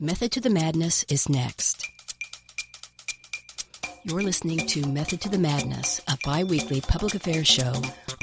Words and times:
Method 0.00 0.30
to 0.30 0.40
the 0.40 0.48
Madness 0.48 1.04
is 1.08 1.28
next. 1.28 1.84
You're 4.04 4.22
listening 4.22 4.58
to 4.68 4.86
Method 4.86 5.20
to 5.22 5.28
the 5.28 5.40
Madness, 5.40 6.00
a 6.06 6.16
bi 6.22 6.44
weekly 6.44 6.80
public 6.80 7.16
affairs 7.16 7.48
show 7.48 7.72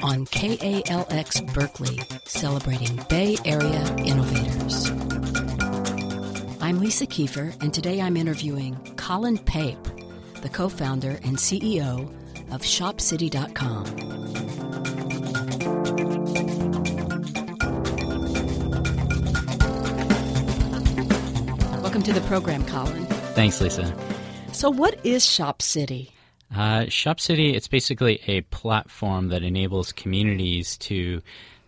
on 0.01 0.25
KALX 0.27 1.53
Berkeley, 1.53 1.99
celebrating 2.23 2.97
Bay 3.09 3.35
Area 3.43 3.93
innovators. 3.97 4.89
I'm 6.61 6.79
Lisa 6.79 7.05
Kiefer, 7.05 7.61
and 7.61 7.73
today 7.73 7.99
I'm 7.99 8.15
interviewing 8.15 8.77
Colin 8.95 9.37
Pape, 9.37 9.83
the 10.41 10.47
co 10.47 10.69
founder 10.69 11.19
and 11.23 11.35
CEO 11.35 12.09
of 12.53 12.61
ShopCity.com. 12.61 14.15
Welcome 21.95 22.13
to 22.13 22.19
the 22.19 22.27
program, 22.27 22.65
Colin. 22.65 23.05
Thanks, 23.35 23.61
Lisa. 23.61 23.95
So, 24.51 24.69
what 24.69 24.99
is 25.05 25.25
Shop 25.25 25.61
City? 25.61 26.11
Uh, 26.53 26.87
Shop 26.89 27.21
City, 27.21 27.55
it's 27.55 27.69
basically 27.69 28.19
a 28.27 28.41
platform 28.41 29.29
that 29.29 29.43
enables 29.43 29.93
communities 29.93 30.75
to 30.79 31.21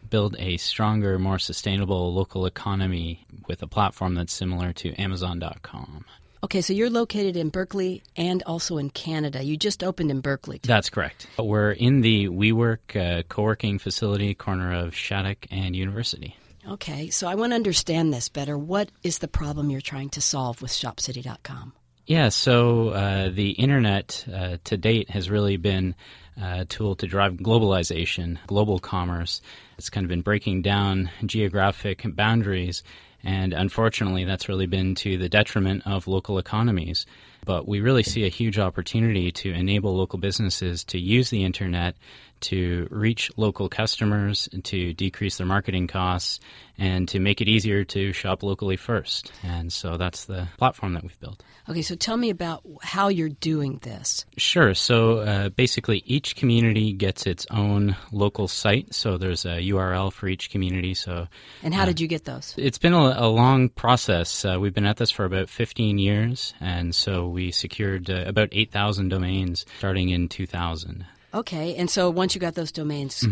build 0.10 0.36
a 0.38 0.58
stronger, 0.58 1.18
more 1.18 1.40
sustainable 1.40 2.14
local 2.14 2.46
economy 2.46 3.26
with 3.48 3.64
a 3.64 3.68
platform 3.68 4.16
that's 4.16 4.34
similar 4.34 4.74
to 4.74 4.94
Amazon.com. 4.96 6.04
Okay, 6.44 6.60
so 6.60 6.74
you're 6.74 6.90
located 6.90 7.38
in 7.38 7.48
Berkeley 7.48 8.04
and 8.18 8.44
also 8.44 8.78
in 8.78 8.90
Canada. 8.90 9.42
You 9.42 9.56
just 9.56 9.82
opened 9.82 10.12
in 10.12 10.20
Berkeley. 10.20 10.60
That's 10.62 10.90
correct. 10.90 11.26
We're 11.40 11.72
in 11.72 12.02
the 12.02 12.28
WeWork 12.28 13.20
uh, 13.20 13.24
co 13.30 13.44
working 13.44 13.80
facility, 13.80 14.34
corner 14.34 14.74
of 14.74 14.94
Shattuck 14.94 15.48
and 15.52 15.74
University. 15.74 16.36
Okay, 16.68 17.10
so 17.10 17.28
I 17.28 17.36
want 17.36 17.52
to 17.52 17.56
understand 17.56 18.14
this 18.14 18.28
better. 18.28 18.58
What 18.58 18.90
is 19.02 19.20
the 19.20 19.28
problem 19.28 19.70
you're 19.70 19.80
trying 19.80 20.10
to 20.10 20.22
solve 20.22 20.62
with 20.62 20.72
ShopCity.com? 20.72 21.74
Yeah, 22.06 22.30
so 22.30 22.90
uh, 22.90 23.30
the 23.30 23.52
internet 23.52 24.26
uh, 24.34 24.58
to 24.66 24.78
date 24.78 25.10
has 25.10 25.30
really 25.30 25.58
been 25.58 25.96
a 26.42 26.66
tool 26.66 26.96
to 26.96 27.08
drive 27.08 27.34
globalization, 27.34 28.38
global 28.48 28.80
commerce. 28.80 29.42
It's 29.78 29.90
kind 29.90 30.06
of 30.06 30.10
been 30.10 30.22
breaking 30.22 30.62
down 30.62 31.10
geographic 31.26 32.04
boundaries, 32.06 32.84
and 33.24 33.54
unfortunately, 33.54 34.24
that's 34.24 34.48
really 34.48 34.68
been 34.68 34.96
to 34.96 35.18
the 35.18 35.30
detriment 35.30 35.84
of 35.86 36.08
local 36.08 36.38
economies. 36.38 37.06
But 37.48 37.66
we 37.66 37.80
really 37.80 38.04
see 38.04 38.26
a 38.26 38.30
huge 38.30 38.60
opportunity 38.60 39.32
to 39.32 39.52
enable 39.54 39.96
local 39.96 40.20
businesses 40.20 40.84
to 40.86 41.00
use 41.00 41.30
the 41.30 41.46
internet 41.46 41.96
to 42.40 42.88
reach 42.92 43.32
local 43.38 43.70
customers, 43.70 44.50
to 44.64 44.94
decrease 44.94 45.38
their 45.38 45.48
marketing 45.48 45.88
costs, 45.88 46.40
and 46.78 47.08
to 47.10 47.20
make 47.20 47.42
it 47.42 47.48
easier 47.48 47.84
to 47.84 48.14
shop 48.14 48.44
locally 48.44 48.78
first. 48.78 49.32
And 49.42 49.74
so 49.74 49.98
that's 49.98 50.26
the 50.26 50.48
platform 50.58 50.94
that 50.94 51.02
we've 51.02 51.20
built. 51.20 51.44
Okay, 51.68 51.82
so 51.82 51.96
tell 51.96 52.18
me 52.18 52.30
about 52.30 52.64
how 52.84 53.08
you're 53.08 53.30
doing 53.30 53.80
this. 53.82 54.26
Sure. 54.38 54.74
So 54.76 55.20
uh, 55.20 55.50
basically, 55.50 56.04
each 56.06 56.36
community 56.36 56.94
gets 56.94 57.26
its 57.26 57.48
own 57.50 57.96
local 58.12 58.48
site. 58.48 58.94
So 58.94 59.18
there's 59.18 59.46
a 59.46 59.60
URL 59.70 60.14
for 60.14 60.28
each 60.28 60.52
community. 60.52 60.94
So 60.94 61.28
And 61.64 61.74
how 61.74 61.86
did 61.86 62.00
you 62.00 62.08
get 62.08 62.26
those? 62.26 62.54
it's 62.58 62.78
been 62.78 62.94
a, 62.94 63.16
a 63.18 63.28
long 63.28 63.70
process. 63.70 64.46
Uh, 64.46 64.58
we've 64.60 64.74
been 64.74 64.86
at 64.86 64.98
this 64.98 65.12
for 65.12 65.26
about 65.26 65.50
15 65.50 65.98
years, 65.98 66.54
and 66.62 66.94
so 66.94 67.28
we 67.38 67.52
secured 67.52 68.10
uh, 68.10 68.24
about 68.26 68.50
8,000 68.52 69.10
domains 69.10 69.64
starting 69.78 70.10
in 70.10 70.28
2000. 70.28 71.06
Okay, 71.36 71.76
and 71.76 71.88
so 71.88 72.10
once 72.10 72.34
you 72.34 72.42
got 72.42 72.56
those 72.56 72.72
domains, 72.72 73.24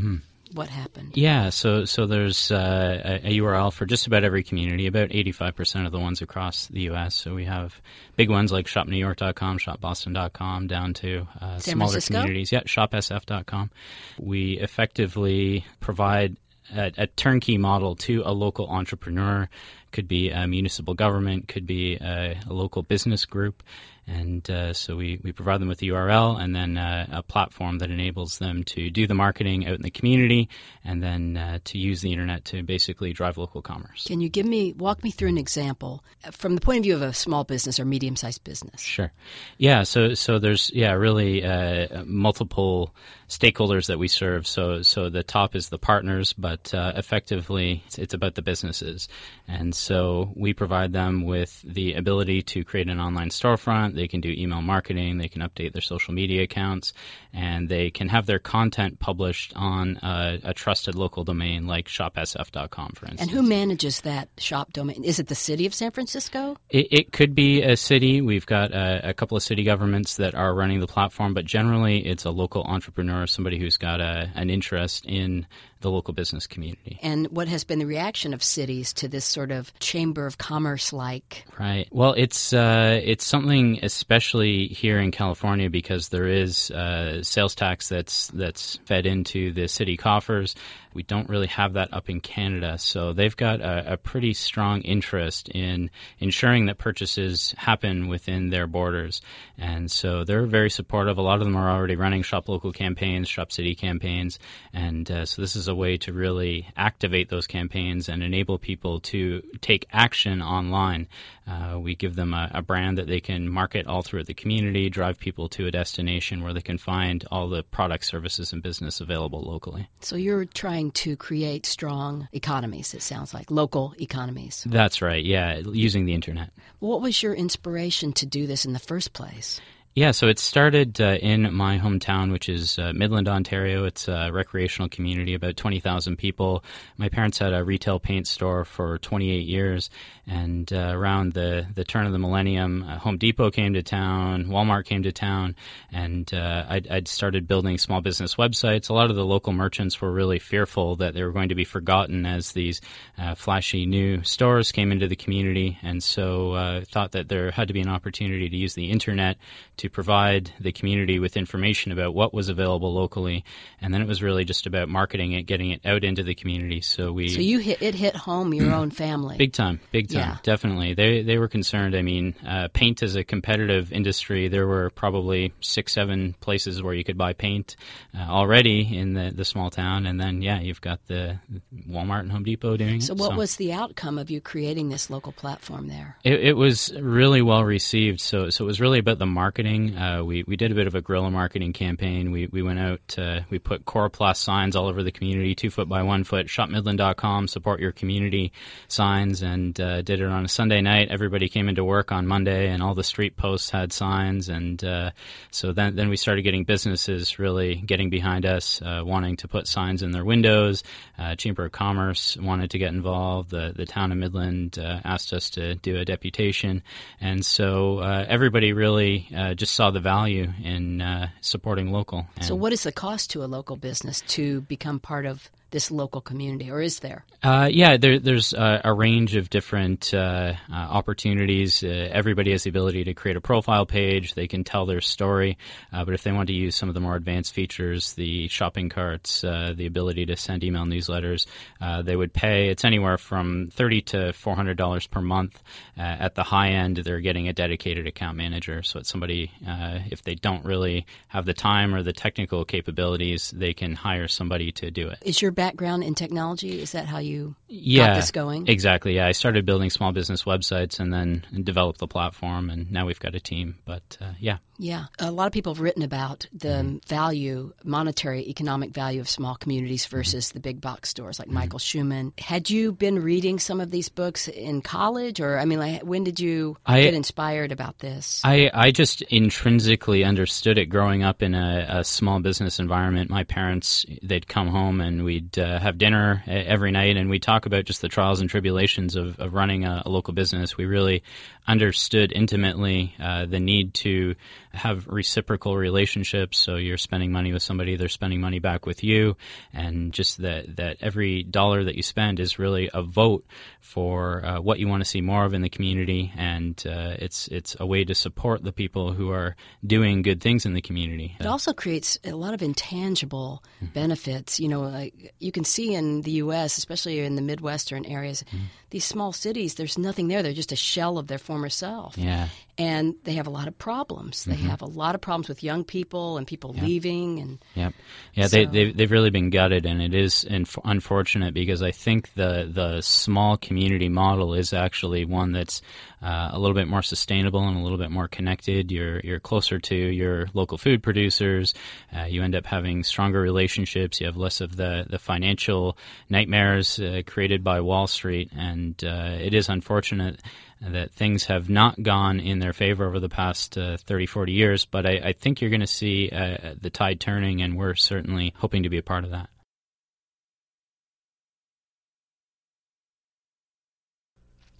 what 0.53 0.69
happened? 0.69 1.13
Yeah, 1.15 1.49
so 1.49 1.85
so 1.85 2.05
there's 2.05 2.51
uh, 2.51 3.01
a, 3.03 3.29
a 3.29 3.39
URL 3.39 3.73
for 3.73 3.87
just 3.87 4.05
about 4.05 4.23
every 4.23 4.43
community, 4.43 4.85
about 4.85 5.09
85% 5.09 5.87
of 5.87 5.91
the 5.91 5.99
ones 5.99 6.21
across 6.21 6.67
the 6.67 6.81
U.S. 6.81 7.15
So 7.15 7.33
we 7.33 7.45
have 7.45 7.81
big 8.15 8.29
ones 8.29 8.51
like 8.51 8.67
shopnewyork.com, 8.67 9.57
shopboston.com, 9.57 10.67
down 10.67 10.93
to 10.95 11.27
uh, 11.41 11.57
smaller 11.57 11.93
Francisco? 11.93 12.13
communities. 12.13 12.51
Yeah, 12.51 12.61
shopsf.com. 12.61 13.71
We 14.19 14.59
effectively 14.59 15.65
provide 15.79 16.37
a, 16.73 16.91
a 16.97 17.07
turnkey 17.07 17.57
model 17.57 17.95
to 17.95 18.21
a 18.25 18.31
local 18.31 18.67
entrepreneur. 18.67 19.49
Could 19.91 20.07
be 20.07 20.29
a 20.29 20.45
municipal 20.45 20.93
government, 20.93 21.47
could 21.47 21.65
be 21.65 21.95
a, 21.95 22.37
a 22.47 22.53
local 22.53 22.83
business 22.83 23.25
group. 23.25 23.63
And 24.07 24.47
uh, 24.49 24.73
so 24.73 24.95
we, 24.95 25.19
we 25.23 25.31
provide 25.31 25.61
them 25.61 25.67
with 25.67 25.79
the 25.79 25.89
URL 25.89 26.39
and 26.39 26.55
then 26.55 26.77
uh, 26.77 27.07
a 27.11 27.23
platform 27.23 27.79
that 27.79 27.89
enables 27.89 28.37
them 28.37 28.63
to 28.65 28.89
do 28.91 29.07
the 29.07 29.15
marketing 29.15 29.67
out 29.67 29.75
in 29.75 29.81
the 29.81 29.89
community 29.89 30.47
and 30.83 31.01
then 31.01 31.37
uh, 31.37 31.59
to 31.65 31.79
use 31.79 32.01
the 32.01 32.11
internet 32.11 32.45
to 32.45 32.61
basically 32.61 33.13
drive 33.13 33.37
local 33.37 33.61
commerce. 33.61 34.05
Can 34.05 34.21
you 34.21 34.29
give 34.29 34.45
me 34.45 34.73
walk 34.73 35.03
me 35.03 35.09
through 35.09 35.29
an 35.29 35.37
example 35.37 36.03
from 36.31 36.55
the 36.55 36.61
point 36.61 36.79
of 36.79 36.83
view 36.83 36.95
of 36.95 37.01
a 37.01 37.13
small 37.13 37.43
business 37.43 37.79
or 37.79 37.85
medium 37.85 38.15
sized 38.15 38.43
business? 38.43 38.81
Sure. 38.81 39.11
Yeah. 39.57 39.83
So 39.83 40.13
so 40.13 40.37
there's 40.37 40.71
yeah 40.73 40.93
really 40.93 41.43
uh, 41.43 42.03
multiple 42.05 42.93
stakeholders 43.29 43.87
that 43.87 43.99
we 43.99 44.07
serve. 44.07 44.47
So 44.47 44.81
so 44.81 45.09
the 45.09 45.23
top 45.23 45.55
is 45.55 45.69
the 45.69 45.77
partners, 45.77 46.33
but 46.33 46.73
uh, 46.73 46.93
effectively 46.95 47.83
it's, 47.85 47.97
it's 47.97 48.13
about 48.13 48.35
the 48.35 48.41
businesses, 48.41 49.07
and 49.47 49.75
so 49.75 50.31
we 50.35 50.53
provide 50.53 50.93
them 50.93 51.23
with 51.23 51.61
the 51.63 51.93
ability 51.93 52.41
to 52.43 52.63
create 52.63 52.89
an 52.89 52.99
online 52.99 53.29
storefront. 53.29 53.95
They 53.95 54.07
can 54.07 54.21
do 54.21 54.29
email 54.29 54.61
marketing. 54.61 55.17
They 55.17 55.27
can 55.27 55.41
update 55.41 55.73
their 55.73 55.81
social 55.81 56.13
media 56.13 56.43
accounts, 56.43 56.93
and 57.33 57.69
they 57.69 57.89
can 57.89 58.09
have 58.09 58.25
their 58.25 58.39
content 58.39 58.99
published 58.99 59.53
on 59.55 59.97
a, 60.01 60.39
a 60.43 60.53
trusted 60.53 60.95
local 60.95 61.23
domain 61.23 61.67
like 61.67 61.87
shopsf.com, 61.87 62.91
for 62.95 63.05
instance. 63.05 63.21
And 63.21 63.31
who 63.31 63.41
manages 63.41 64.01
that 64.01 64.29
shop 64.37 64.73
domain? 64.73 65.03
Is 65.03 65.19
it 65.19 65.27
the 65.27 65.35
city 65.35 65.65
of 65.65 65.73
San 65.73 65.91
Francisco? 65.91 66.57
It, 66.69 66.87
it 66.91 67.11
could 67.11 67.35
be 67.35 67.61
a 67.61 67.75
city. 67.75 68.21
We've 68.21 68.45
got 68.45 68.71
a, 68.71 69.09
a 69.09 69.13
couple 69.13 69.37
of 69.37 69.43
city 69.43 69.63
governments 69.63 70.17
that 70.17 70.35
are 70.35 70.53
running 70.53 70.79
the 70.79 70.87
platform, 70.87 71.33
but 71.33 71.45
generally 71.45 72.05
it's 72.05 72.25
a 72.25 72.31
local 72.31 72.63
entrepreneur, 72.63 73.14
somebody 73.25 73.57
who's 73.57 73.77
got 73.77 74.01
a, 74.01 74.29
an 74.35 74.49
interest 74.49 75.05
in 75.05 75.45
the 75.81 75.91
local 75.91 76.13
business 76.13 76.47
community. 76.47 76.99
And 77.01 77.27
what 77.27 77.47
has 77.47 77.63
been 77.63 77.79
the 77.79 77.85
reaction 77.85 78.33
of 78.33 78.43
cities 78.43 78.93
to 78.93 79.07
this 79.07 79.25
sort 79.25 79.51
of 79.51 79.77
chamber 79.79 80.25
of 80.25 80.37
commerce 80.37 80.91
like? 80.93 81.45
Right. 81.59 81.87
Well, 81.91 82.13
it's 82.17 82.53
uh, 82.53 82.99
it's 83.03 83.25
something 83.25 83.79
especially 83.83 84.67
here 84.67 84.99
in 84.99 85.11
California 85.11 85.69
because 85.69 86.09
there 86.09 86.27
is 86.27 86.71
uh, 86.71 87.21
sales 87.23 87.55
tax 87.55 87.89
that's 87.89 88.29
that's 88.29 88.77
fed 88.85 89.05
into 89.05 89.51
the 89.51 89.67
city 89.67 89.97
coffers. 89.97 90.55
We 90.93 91.03
don't 91.03 91.27
really 91.27 91.47
have 91.47 91.73
that 91.73 91.93
up 91.93 92.09
in 92.09 92.21
Canada, 92.21 92.77
so 92.77 93.11
they've 93.11 93.35
got 93.35 93.59
a, 93.59 93.93
a 93.93 93.97
pretty 93.97 94.33
strong 94.33 94.79
interest 94.81 95.49
in 95.49 95.89
ensuring 96.19 96.67
that 96.67 96.77
purchases 96.77 97.53
happen 97.57 98.07
within 98.07 98.49
their 98.49 98.65
borders, 98.65 99.21
and 99.57 99.91
so 99.91 100.23
they're 100.23 100.45
very 100.45 100.69
supportive. 100.69 101.17
A 101.17 101.21
lot 101.21 101.41
of 101.41 101.45
them 101.45 101.57
are 101.57 101.69
already 101.69 101.97
running 101.97 102.23
shop 102.23 102.47
local 102.47 102.71
campaigns, 102.71 103.27
shop 103.27 103.51
city 103.51 103.75
campaigns, 103.75 104.39
and 104.73 105.11
uh, 105.11 105.25
so 105.25 105.41
this 105.41 105.57
is 105.57 105.67
a 105.67 105.74
way 105.75 105.97
to 105.97 106.13
really 106.13 106.67
activate 106.75 107.29
those 107.29 107.47
campaigns 107.47 108.09
and 108.09 108.23
enable 108.23 108.57
people 108.57 108.99
to 109.01 109.41
take 109.61 109.85
action 109.91 110.41
online. 110.41 111.07
Uh, 111.47 111.79
we 111.79 111.95
give 111.95 112.15
them 112.15 112.33
a, 112.33 112.49
a 112.53 112.61
brand 112.61 112.97
that 112.97 113.07
they 113.07 113.19
can 113.19 113.47
market 113.47 113.85
all 113.85 114.01
throughout 114.01 114.25
the 114.25 114.33
community, 114.33 114.89
drive 114.89 115.19
people 115.19 115.47
to 115.49 115.67
a 115.67 115.71
destination 115.71 116.43
where 116.43 116.53
they 116.53 116.61
can 116.61 116.77
find 116.77 117.25
all 117.31 117.47
the 117.47 117.63
products, 117.63 118.07
services, 118.07 118.51
and 118.51 118.63
business 118.63 118.99
available 118.99 119.41
locally. 119.41 119.87
So 119.99 120.15
you're 120.15 120.45
trying 120.45 120.91
to 120.91 121.15
create 121.15 121.65
strong 121.65 122.27
economies, 122.33 122.93
it 122.93 123.01
sounds 123.01 123.33
like, 123.33 123.51
local 123.51 123.93
economies. 123.99 124.65
That's 124.67 125.01
right, 125.01 125.23
yeah, 125.23 125.57
using 125.57 126.05
the 126.05 126.13
internet. 126.13 126.51
What 126.79 127.01
was 127.01 127.21
your 127.21 127.33
inspiration 127.33 128.13
to 128.13 128.25
do 128.25 128.47
this 128.47 128.65
in 128.65 128.73
the 128.73 128.79
first 128.79 129.13
place? 129.13 129.61
Yeah, 129.97 130.11
so 130.11 130.27
it 130.27 130.39
started 130.39 130.99
uh, 130.99 131.19
in 131.21 131.53
my 131.53 131.79
hometown, 131.79 132.33
which 132.33 132.49
is 132.49 132.77
uh, 132.77 132.91
Midland, 132.93 133.29
Ontario. 133.29 133.85
It's 133.85 134.09
a 134.09 134.29
recreational 134.29 134.89
community, 134.89 135.35
about 135.35 135.55
20,000 135.55 136.17
people. 136.17 136.65
My 136.97 137.07
parents 137.07 137.37
had 137.37 137.53
a 137.53 137.63
retail 137.63 137.97
paint 137.97 138.27
store 138.27 138.65
for 138.65 138.97
28 138.97 139.47
years, 139.47 139.89
and 140.27 140.71
uh, 140.73 140.91
around 140.93 141.31
the, 141.31 141.65
the 141.73 141.85
turn 141.85 142.05
of 142.05 142.11
the 142.11 142.19
millennium, 142.19 142.83
uh, 142.83 142.97
Home 142.97 143.17
Depot 143.17 143.51
came 143.51 143.73
to 143.75 143.81
town, 143.81 144.47
Walmart 144.47 144.83
came 144.83 145.03
to 145.03 145.13
town, 145.13 145.55
and 145.93 146.33
uh, 146.33 146.65
I'd, 146.67 146.89
I'd 146.89 147.07
started 147.07 147.47
building 147.47 147.77
small 147.77 148.01
business 148.01 148.35
websites. 148.35 148.89
A 148.89 148.93
lot 148.93 149.09
of 149.09 149.15
the 149.15 149.23
local 149.23 149.53
merchants 149.53 150.01
were 150.01 150.11
really 150.11 150.39
fearful 150.39 150.97
that 150.97 151.13
they 151.13 151.23
were 151.23 151.31
going 151.31 151.47
to 151.47 151.55
be 151.55 151.63
forgotten 151.63 152.25
as 152.25 152.51
these 152.51 152.81
uh, 153.17 153.33
flashy 153.33 153.85
new 153.85 154.23
stores 154.23 154.73
came 154.73 154.91
into 154.91 155.07
the 155.07 155.15
community, 155.15 155.79
and 155.81 156.03
so 156.03 156.83
thought 156.89 157.13
that 157.13 157.29
there 157.29 157.51
had 157.51 157.69
to 157.69 157.73
be 157.73 157.79
an 157.79 157.87
opportunity 157.87 158.49
to 158.49 158.57
use 158.57 158.73
the 158.73 158.91
internet 158.91 159.37
to 159.77 159.84
to 159.85 159.89
provide 159.89 160.51
the 160.59 160.71
community 160.71 161.19
with 161.19 161.37
information 161.37 161.91
about 161.91 162.13
what 162.13 162.33
was 162.33 162.49
available 162.49 162.93
locally, 162.93 163.43
and 163.81 163.93
then 163.93 164.01
it 164.01 164.07
was 164.07 164.21
really 164.21 164.43
just 164.43 164.65
about 164.65 164.89
marketing 164.89 165.31
it, 165.31 165.43
getting 165.43 165.71
it 165.71 165.81
out 165.85 166.03
into 166.03 166.23
the 166.23 166.35
community. 166.35 166.81
So 166.81 167.11
we 167.11 167.29
so 167.29 167.39
you 167.39 167.59
hit 167.59 167.81
it 167.81 167.95
hit 167.95 168.15
home 168.15 168.53
your 168.53 168.73
own 168.73 168.91
family 169.03 169.37
big 169.37 169.53
time, 169.53 169.79
big 169.91 170.09
time, 170.09 170.19
Yeah. 170.19 170.37
definitely. 170.43 170.93
They 170.93 171.21
they 171.23 171.37
were 171.37 171.47
concerned. 171.47 171.95
I 171.95 172.01
mean, 172.01 172.35
uh, 172.45 172.67
paint 172.73 173.03
is 173.03 173.15
a 173.15 173.23
competitive 173.23 173.91
industry. 173.91 174.47
There 174.47 174.67
were 174.67 174.89
probably 174.89 175.53
six, 175.61 175.93
seven 175.93 176.35
places 176.39 176.81
where 176.81 176.93
you 176.93 177.03
could 177.03 177.17
buy 177.17 177.33
paint 177.33 177.75
uh, 178.17 178.21
already 178.29 178.97
in 178.97 179.13
the 179.13 179.31
the 179.35 179.45
small 179.45 179.69
town, 179.69 180.05
and 180.05 180.19
then 180.19 180.41
yeah, 180.41 180.59
you've 180.59 180.81
got 180.81 180.99
the 181.07 181.39
Walmart 181.87 182.21
and 182.21 182.31
Home 182.31 182.43
Depot 182.43 182.77
doing 182.77 182.97
it. 182.97 183.03
So 183.03 183.13
it. 183.13 183.19
what 183.19 183.35
was 183.35 183.55
the 183.57 183.73
outcome 183.73 184.17
of 184.17 184.29
you 184.29 184.41
creating 184.41 184.89
this 184.89 185.09
local 185.09 185.31
platform 185.31 185.87
there? 185.87 186.17
It, 186.23 186.39
it 186.39 186.57
was 186.57 186.93
really 186.99 187.41
well 187.41 187.63
received. 187.63 188.19
So, 188.19 188.49
so 188.49 188.65
it 188.65 188.67
was 188.67 188.81
really 188.81 188.99
about 188.99 189.19
the 189.19 189.25
marketing. 189.25 189.74
Uh, 189.75 190.23
we 190.23 190.43
we 190.43 190.55
did 190.55 190.71
a 190.71 190.75
bit 190.75 190.87
of 190.87 190.95
a 190.95 191.01
guerrilla 191.01 191.29
marketing 191.29 191.73
campaign. 191.73 192.31
We 192.31 192.47
we 192.47 192.61
went 192.61 192.79
out. 192.79 193.15
Uh, 193.17 193.41
we 193.49 193.59
put 193.59 193.85
Coroplast 193.85 194.37
signs 194.37 194.75
all 194.75 194.87
over 194.87 195.03
the 195.03 195.11
community, 195.11 195.55
two 195.55 195.69
foot 195.69 195.89
by 195.89 196.03
one 196.03 196.23
foot. 196.23 196.47
ShopMidland.com, 196.47 197.47
support 197.47 197.79
your 197.79 197.91
community 197.91 198.51
signs, 198.87 199.41
and 199.41 199.79
uh, 199.79 200.01
did 200.01 200.21
it 200.21 200.25
on 200.25 200.45
a 200.45 200.47
Sunday 200.47 200.81
night. 200.81 201.09
Everybody 201.09 201.49
came 201.49 201.67
into 201.69 201.83
work 201.83 202.11
on 202.11 202.27
Monday, 202.27 202.69
and 202.69 202.81
all 202.81 202.95
the 202.95 203.03
street 203.03 203.35
posts 203.35 203.69
had 203.69 203.91
signs. 203.91 204.49
And 204.49 204.83
uh, 204.83 205.11
so 205.51 205.73
then 205.73 205.95
then 205.95 206.09
we 206.09 206.17
started 206.17 206.43
getting 206.43 206.63
businesses 206.63 207.37
really 207.37 207.75
getting 207.75 208.09
behind 208.09 208.45
us, 208.45 208.81
uh, 208.81 209.01
wanting 209.05 209.35
to 209.37 209.47
put 209.47 209.67
signs 209.67 210.01
in 210.01 210.11
their 210.11 210.25
windows. 210.25 210.83
Uh, 211.17 211.35
Chamber 211.35 211.65
of 211.65 211.71
Commerce 211.71 212.37
wanted 212.37 212.71
to 212.71 212.77
get 212.77 212.93
involved. 212.93 213.49
The 213.49 213.73
the 213.75 213.85
town 213.85 214.11
of 214.11 214.17
Midland 214.17 214.79
asked 214.79 215.33
us 215.33 215.49
to 215.51 215.75
do 215.75 215.97
a 215.97 216.05
deputation, 216.05 216.81
and 217.19 217.45
so 217.45 217.99
everybody 217.99 218.73
really 218.73 219.27
uh, 219.35 219.53
just 219.65 219.73
saw 219.73 219.89
the 219.89 219.99
value 219.99 220.53
in 220.63 221.01
uh, 221.01 221.27
supporting 221.41 221.91
local. 221.91 222.27
So 222.39 222.53
what 222.53 222.71
is 222.71 222.83
the 222.83 222.91
cost 222.91 223.31
to 223.31 223.43
a 223.43 223.47
local 223.47 223.75
business 223.75 224.21
to 224.27 224.61
become 224.61 224.99
part 224.99 225.25
of 225.25 225.49
this 225.75 225.91
local 225.91 226.21
community, 226.21 226.71
or 226.71 226.81
is 226.81 226.99
there? 226.99 227.25
Uh, 227.43 227.69
yeah, 227.69 227.97
there, 227.97 228.17
there's 228.17 228.53
uh, 228.53 228.79
a 228.85 228.93
range 228.93 229.35
of 229.35 229.49
different 229.49 230.13
uh, 230.13 230.53
uh, 230.71 230.73
opportunities. 230.73 231.83
Uh, 231.83 232.09
everybody 232.11 232.51
has 232.51 232.63
the 232.63 232.69
ability 232.69 233.03
to 233.03 233.13
create 233.13 233.35
a 233.35 233.41
profile 233.41 233.85
page. 233.85 234.35
They 234.35 234.47
can 234.47 234.63
tell 234.63 234.85
their 234.85 235.01
story. 235.01 235.57
Uh, 235.91 236.05
but 236.05 236.13
if 236.13 236.23
they 236.23 236.31
want 236.31 236.47
to 236.47 236.53
use 236.53 236.77
some 236.77 236.87
of 236.87 236.95
the 236.95 237.01
more 237.01 237.17
advanced 237.17 237.53
features, 237.53 238.13
the 238.13 238.47
shopping 238.47 238.87
carts, 238.87 239.43
uh, 239.43 239.73
the 239.75 239.85
ability 239.85 240.25
to 240.27 240.37
send 240.37 240.63
email 240.63 240.85
newsletters, 240.85 241.45
uh, 241.81 242.01
they 242.01 242.15
would 242.15 242.31
pay. 242.31 242.69
It's 242.69 242.85
anywhere 242.85 243.17
from 243.17 243.67
thirty 243.67 244.01
to 244.03 244.31
four 244.31 244.55
hundred 244.55 244.77
dollars 244.77 245.07
per 245.07 245.19
month. 245.21 245.61
Uh, 245.97 246.01
at 246.01 246.35
the 246.35 246.43
high 246.43 246.69
end, 246.69 246.97
they're 246.97 247.19
getting 247.19 247.49
a 247.49 247.53
dedicated 247.53 248.07
account 248.07 248.37
manager. 248.37 248.81
So 248.81 248.99
it's 248.99 249.09
somebody 249.09 249.51
uh, 249.67 249.99
if 250.09 250.23
they 250.23 250.35
don't 250.35 250.63
really 250.63 251.05
have 251.27 251.45
the 251.45 251.53
time 251.53 251.93
or 251.93 252.01
the 252.01 252.13
technical 252.13 252.63
capabilities, 252.63 253.51
they 253.51 253.73
can 253.73 253.93
hire 253.93 254.29
somebody 254.29 254.71
to 254.71 254.89
do 254.89 255.09
it. 255.09 255.17
Is 255.21 255.41
your 255.41 255.51
background 255.65 256.03
in 256.03 256.15
technology? 256.15 256.81
Is 256.81 256.91
that 256.91 257.05
how 257.05 257.19
you 257.19 257.55
yeah, 257.67 258.07
got 258.07 258.15
this 258.15 258.31
going? 258.31 258.67
Exactly. 258.67 259.15
Yeah, 259.15 259.27
I 259.27 259.31
started 259.33 259.65
building 259.65 259.89
small 259.89 260.11
business 260.11 260.43
websites 260.43 260.99
and 260.99 261.11
then 261.11 261.45
developed 261.63 261.99
the 261.99 262.07
platform, 262.07 262.69
and 262.69 262.91
now 262.91 263.05
we've 263.05 263.19
got 263.19 263.35
a 263.35 263.39
team. 263.39 263.75
But 263.85 264.17
uh, 264.21 264.33
yeah, 264.39 264.57
Yeah, 264.77 265.05
a 265.19 265.31
lot 265.31 265.47
of 265.47 265.53
people 265.53 265.73
have 265.73 265.81
written 265.81 266.03
about 266.03 266.47
the 266.53 266.67
mm-hmm. 266.67 266.97
value, 267.07 267.73
monetary, 267.83 268.47
economic 268.49 268.91
value 268.91 269.21
of 269.21 269.29
small 269.29 269.55
communities 269.55 270.05
mm-hmm. 270.05 270.17
versus 270.17 270.51
the 270.51 270.59
big 270.59 270.81
box 270.81 271.09
stores 271.09 271.39
like 271.39 271.47
mm-hmm. 271.47 271.55
Michael 271.55 271.79
Shuman. 271.79 272.37
Had 272.39 272.69
you 272.69 272.91
been 272.91 273.21
reading 273.21 273.59
some 273.59 273.79
of 273.79 273.91
these 273.91 274.09
books 274.09 274.47
in 274.47 274.81
college, 274.81 275.39
or 275.39 275.57
I 275.59 275.65
mean, 275.65 275.79
like, 275.79 276.01
when 276.01 276.23
did 276.23 276.39
you 276.39 276.77
I- 276.85 277.01
get 277.01 277.13
inspired 277.13 277.71
about 277.71 277.99
this? 277.99 278.41
I, 278.43 278.69
I 278.73 278.91
just 278.91 279.21
intrinsically 279.23 280.23
understood 280.23 280.77
it 280.77 280.87
growing 280.87 281.23
up 281.23 281.41
in 281.41 281.55
a, 281.55 281.85
a 281.89 282.03
small 282.03 282.39
business 282.39 282.79
environment. 282.79 283.29
My 283.29 283.43
parents, 283.43 284.05
they'd 284.21 284.47
come 284.47 284.67
home 284.67 285.01
and 285.01 285.23
we'd 285.23 285.54
uh, 285.57 285.79
have 285.79 285.97
dinner 285.97 286.43
every 286.47 286.91
night 286.91 287.17
and 287.17 287.29
we'd 287.29 287.43
talk 287.43 287.65
about 287.65 287.85
just 287.85 288.01
the 288.01 288.07
trials 288.09 288.41
and 288.41 288.49
tribulations 288.49 289.15
of, 289.15 289.39
of 289.39 289.53
running 289.53 289.85
a, 289.85 290.03
a 290.05 290.09
local 290.09 290.33
business. 290.33 290.77
We 290.77 290.85
really 290.85 291.23
understood 291.67 292.31
intimately 292.31 293.15
uh, 293.19 293.45
the 293.45 293.59
need 293.59 293.93
to 293.95 294.35
have 294.71 295.07
reciprocal 295.07 295.75
relationships. 295.75 296.57
So 296.57 296.75
you're 296.75 296.97
spending 296.97 297.31
money 297.31 297.53
with 297.53 297.63
somebody, 297.63 297.95
they're 297.95 298.09
spending 298.09 298.41
money 298.41 298.59
back 298.59 298.85
with 298.85 299.03
you, 299.03 299.35
and 299.73 300.13
just 300.13 300.41
that, 300.41 300.75
that 300.75 300.97
every 301.01 301.43
dollar 301.43 301.83
that 301.83 301.95
you 301.95 302.03
spend 302.03 302.39
is 302.39 302.59
really 302.59 302.89
a 302.93 303.01
vote 303.01 303.45
for 303.79 304.45
uh, 304.45 304.61
what 304.61 304.79
you 304.79 304.87
want 304.87 305.01
to 305.01 305.09
see 305.09 305.21
more 305.21 305.45
of 305.45 305.53
in 305.53 305.61
the 305.61 305.69
community, 305.69 306.31
and 306.37 306.83
uh, 306.85 307.15
it's 307.19 307.47
it's 307.47 307.75
a 307.79 307.85
way 307.85 308.03
to 308.03 308.13
support 308.13 308.63
the 308.63 308.71
people 308.71 309.13
who 309.13 309.31
are 309.31 309.55
doing 309.85 310.21
good 310.21 310.41
things 310.41 310.65
in 310.65 310.73
the 310.73 310.81
community. 310.81 311.35
It 311.39 311.45
also 311.45 311.73
creates 311.73 312.19
a 312.23 312.31
lot 312.31 312.53
of 312.53 312.61
intangible 312.61 313.35
Mm-hmm. 313.35 313.93
benefits. 313.93 314.59
You 314.59 314.69
know, 314.69 314.81
like 314.81 315.33
you 315.39 315.51
can 315.51 315.63
see 315.63 315.93
in 315.93 316.21
the 316.21 316.31
U.S., 316.31 316.77
especially 316.77 317.19
in 317.19 317.35
the 317.35 317.41
Midwestern 317.41 318.05
areas, 318.05 318.43
Mm-hmm. 318.47 318.65
these 318.89 319.05
small 319.05 319.33
cities, 319.33 319.75
there's 319.75 319.97
nothing 319.97 320.27
there. 320.29 320.41
They're 320.43 320.53
just 320.53 320.71
a 320.71 320.75
shell 320.77 321.17
of 321.17 321.27
their 321.27 321.37
former 321.37 321.69
self. 321.69 322.17
Yeah. 322.17 322.47
And 322.77 323.15
they 323.23 323.33
have 323.33 323.47
a 323.47 323.49
lot 323.49 323.67
of 323.67 323.77
problems. 323.77 324.45
They 324.45 324.55
Mm-hmm. 324.55 324.67
have 324.69 324.81
a 324.81 324.85
lot 324.85 325.15
of 325.15 325.21
problems 325.21 325.47
with 325.49 325.63
young 325.63 325.83
people 325.83 326.37
and 326.37 326.45
people 326.47 326.73
leaving. 326.73 327.39
And 327.39 327.59
Yep. 327.75 327.93
Yeah, 328.33 328.47
they, 328.47 328.65
they've, 328.65 328.95
they've 328.95 329.11
really 329.11 329.29
been 329.29 329.49
gutted, 329.49 329.85
and 329.85 330.01
it 330.01 330.13
is 330.13 330.43
inf- 330.45 330.77
unfortunate 330.83 331.53
because 331.53 331.81
I 331.81 331.91
think 331.91 332.33
the, 332.35 332.69
the 332.71 333.01
small 333.01 333.57
community 333.57 334.09
model 334.09 334.53
is 334.53 334.73
actually 334.73 335.25
one 335.25 335.51
that's 335.51 335.81
uh, 336.25 336.49
a 336.53 336.59
little 336.59 336.73
bit 336.73 336.87
more 336.87 337.03
sustainable 337.03 337.67
and 337.67 337.77
a 337.77 337.81
little 337.81 337.99
bit 337.99 338.09
more 338.09 338.27
connected. 338.27 338.91
You're, 338.91 339.19
you're 339.19 339.39
closer 339.39 339.77
to 339.77 339.95
your 339.95 340.47
local 340.55 340.79
food 340.79 341.03
producers. 341.03 341.75
Uh, 342.15 342.23
you 342.23 342.41
end 342.41 342.55
up 342.55 342.65
having 342.65 343.03
stronger 343.03 343.39
relationships. 343.39 344.19
You 344.19 344.25
have 344.25 344.35
less 344.35 344.59
of 344.59 344.75
the, 344.75 345.05
the 345.07 345.19
financial 345.19 345.99
nightmares 346.27 346.99
uh, 346.99 347.21
created 347.27 347.63
by 347.63 347.79
Wall 347.81 348.07
Street, 348.07 348.49
and 348.57 349.01
uh, 349.03 349.37
it 349.39 349.53
is 349.53 349.69
unfortunate 349.69 350.41
that 350.81 351.11
things 351.11 351.45
have 351.45 351.69
not 351.69 352.01
gone 352.01 352.39
in 352.39 352.57
their 352.57 352.73
favor 352.73 353.05
over 353.05 353.19
the 353.19 353.29
past 353.29 353.77
uh, 353.77 353.97
30, 353.97 354.25
40 354.25 354.51
years. 354.51 354.85
But 354.85 355.05
I, 355.05 355.21
I 355.25 355.33
think 355.33 355.61
you're 355.61 355.69
going 355.69 355.79
to 355.81 355.87
see 355.87 356.31
uh, 356.31 356.73
the 356.81 356.89
tide 356.89 357.19
turning, 357.19 357.61
and 357.61 357.77
we're 357.77 357.93
certainly 357.93 358.51
hoping 358.57 358.81
to 358.81 358.89
be 358.89 358.97
a 358.97 359.03
part 359.03 359.25
of 359.25 359.29
that. 359.29 359.49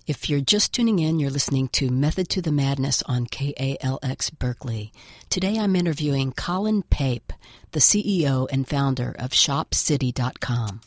If 0.07 0.29
you're 0.29 0.39
just 0.39 0.71
tuning 0.71 0.99
in, 0.99 1.19
you're 1.19 1.31
listening 1.31 1.67
to 1.69 1.89
Method 1.89 2.29
to 2.29 2.41
the 2.41 2.51
Madness 2.51 3.01
on 3.07 3.25
KALX 3.25 4.37
Berkeley. 4.37 4.93
Today 5.31 5.57
I'm 5.57 5.75
interviewing 5.75 6.31
Colin 6.31 6.83
Pape, 6.83 7.33
the 7.71 7.79
CEO 7.79 8.47
and 8.51 8.67
founder 8.67 9.15
of 9.17 9.31
ShopCity.com. 9.31 10.81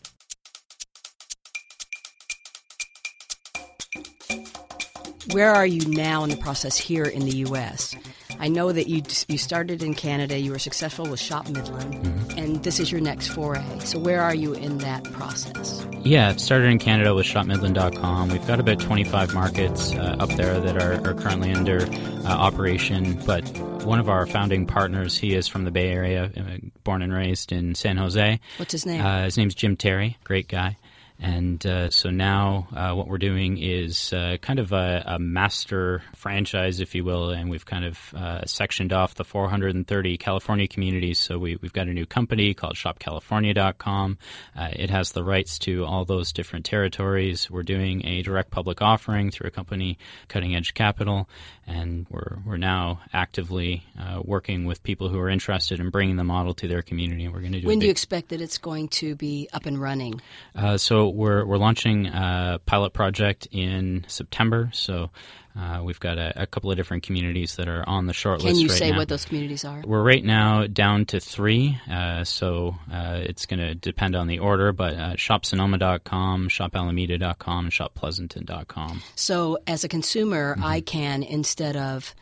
Where 5.33 5.53
are 5.53 5.67
you 5.67 5.85
now 5.89 6.23
in 6.23 6.31
the 6.31 6.37
process 6.37 6.77
here 6.77 7.05
in 7.05 7.25
the 7.25 7.39
U.S.? 7.39 7.97
I 8.41 8.49
know 8.49 8.73
that 8.73 8.89
you 8.89 9.03
you 9.29 9.39
started 9.39 9.83
in 9.83 9.95
Canada, 9.95 10.39
you 10.39 10.53
were 10.53 10.59
successful 10.59 11.09
with 11.09 11.21
Shop 11.21 11.49
Midland, 11.49 12.33
and 12.39 12.63
this 12.63 12.79
is 12.79 12.93
your 12.93 13.01
next 13.01 13.29
foray. 13.29 13.65
So 13.81 13.99
where 13.99 14.23
are 14.23 14.35
you 14.35 14.55
in 14.55 14.79
that 14.79 15.05
process? 15.05 15.85
Yeah, 16.05 16.31
it 16.31 16.41
started 16.41 16.71
in 16.71 16.79
Canada 16.79 17.15
with 17.15 17.27
ShopMidland.com. 17.27 18.29
We've 18.29 18.47
got 18.47 18.61
about 18.61 18.79
25 18.79 19.35
markets 19.35 19.93
uh, 19.93 20.17
up 20.21 20.31
there 20.31 20.59
that 20.61 20.81
are, 20.81 21.07
are 21.07 21.15
currently 21.15 21.53
under 21.53 21.83
uh, 21.83 22.29
operation. 22.29 23.21
But 23.27 23.47
one 23.85 23.99
of 23.99 24.09
our 24.09 24.25
founding 24.25 24.65
partners, 24.65 25.19
he 25.19 25.35
is 25.35 25.49
from 25.49 25.65
the 25.65 25.71
Bay 25.71 25.91
Area, 25.91 26.31
uh, 26.37 26.67
born 26.85 27.03
and 27.03 27.13
raised 27.13 27.53
in 27.53 27.75
San 27.75 27.97
Jose. 27.97 28.41
What's 28.59 28.73
his 28.73 28.87
name? 28.87 29.05
Uh, 29.05 29.25
his 29.25 29.37
name's 29.37 29.55
Jim 29.55 29.77
Terry, 29.77 30.17
great 30.25 30.49
guy. 30.49 30.77
And 31.21 31.65
uh, 31.67 31.91
so 31.91 32.11
now 32.11 32.69
uh, 32.75 32.95
what 32.95 33.09
we're 33.09 33.19
doing 33.19 33.59
is 33.59 34.13
uh, 34.13 34.37
kind 34.41 34.59
of 34.59 34.73
a, 34.73 35.03
a 35.05 35.19
master 35.19 36.03
franchise, 36.15 36.81
if 36.81 36.95
you 36.95 37.05
will, 37.05 37.31
and 37.31 37.51
we've 37.51 37.67
kind 37.67 37.85
of 37.85 38.15
uh, 38.15 38.45
sectioned 38.45 38.93
off 38.93 39.15
the 39.17 39.25
430 39.25 40.17
California 40.17 40.69
communities. 40.69 41.19
So 41.19 41.39
we, 41.39 41.57
we've 41.57 41.73
got 41.73 41.89
a 41.89 41.93
new 41.93 42.07
company 42.07 42.55
called 42.55 42.77
ShopCalifornia.com. 42.77 44.19
Uh, 44.57 44.69
it 44.73 44.91
has 44.91 45.13
the 45.13 45.25
rights 45.25 45.59
to 45.61 45.85
all 45.85 46.05
those 46.05 46.33
different 46.33 46.65
territories. 46.65 47.51
We're 47.51 47.65
doing 47.65 48.07
a 48.07 48.23
direct 48.23 48.51
public 48.51 48.81
offering 48.81 49.33
through 49.33 49.49
a 49.49 49.53
company, 49.53 49.99
Cutting 50.29 50.55
Edge 50.55 50.75
Capital, 50.75 51.29
and 51.67 52.07
we're 52.09 52.39
we're 52.47 52.57
now 52.57 53.01
actively 53.13 53.85
uh, 53.99 54.23
working 54.25 54.65
with 54.65 54.83
people 54.83 55.09
who 55.09 55.19
are 55.19 55.29
interested 55.29 55.81
in 55.81 55.91
bringing 55.91 56.17
the 56.17 56.25
model 56.25 56.55
to 56.55 56.69
their 56.69 56.83
community. 56.83 57.25
And 57.25 57.35
we're 57.35 57.41
going 57.41 57.53
to 57.53 57.61
do 57.61 57.67
when 57.67 57.81
do 57.81 57.87
you 57.87 57.91
expect 57.91 58.29
that 58.29 58.41
it's 58.41 58.59
going 58.59 58.89
to 58.89 59.17
be 59.17 59.49
up 59.53 59.67
and 59.67 59.81
running? 59.81 60.21
uh, 60.55 60.77
so 61.09 61.15
we're 61.15 61.45
we're 61.45 61.57
launching 61.59 62.07
a 62.07 62.61
pilot 62.67 62.93
project 62.93 63.49
in 63.51 64.05
September. 64.09 64.71
So 64.73 65.11
uh, 65.59 65.83
we've 65.83 65.99
got 65.99 66.19
a, 66.19 66.43
a 66.43 66.47
couple 66.47 66.71
of 66.71 66.77
different 66.77 67.03
communities 67.03 67.57
that 67.57 67.69
are 67.69 67.89
on 67.89 68.07
the 68.07 68.13
short 68.13 68.41
Can 68.41 68.51
list 68.51 68.61
you 68.61 68.69
right 68.69 68.79
say 68.79 68.91
now. 68.91 68.99
what 68.99 69.09
those 69.09 69.25
communities 69.25 69.65
are? 69.65 69.83
We're 69.85 70.03
right 70.03 70.25
now 70.25 70.67
down 70.67 71.07
to 71.07 71.21
three, 71.21 71.81
uh, 71.91 72.25
so 72.25 72.77
uh, 72.93 73.21
it's 73.23 73.47
going 73.47 73.61
to 73.61 73.75
depend 73.75 74.15
on 74.15 74.27
the 74.29 74.39
order. 74.39 74.73
But 74.73 74.95
uh, 74.95 75.15
ShopSonoma.com, 75.15 76.49
ShopAlameda.com, 76.49 77.71
ShopPleasanton.com. 77.71 79.03
So, 79.17 79.59
as 79.67 79.85
a 79.85 79.89
consumer, 79.89 80.55
Mm-hmm. 80.55 80.65
I 80.65 80.81
can 80.81 81.23
instead 81.23 81.77
of 81.77 82.15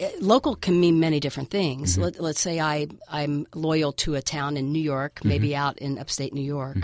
Uh, 0.00 0.08
local 0.20 0.56
can 0.56 0.80
mean 0.80 0.98
many 1.00 1.20
different 1.20 1.50
things. 1.50 1.92
Mm-hmm. 1.92 2.02
Let, 2.20 2.30
us 2.36 2.40
say 2.40 2.60
I 2.60 2.88
I'm 3.08 3.46
loyal 3.54 3.92
to 3.92 4.14
a 4.16 4.22
town 4.22 4.56
in 4.56 4.72
New 4.72 4.82
York, 4.82 5.14
mm-hmm. 5.16 5.28
maybe 5.28 5.54
out 5.56 5.78
in 5.78 5.98
upstate 5.98 6.34
New 6.34 6.42
York. 6.42 6.76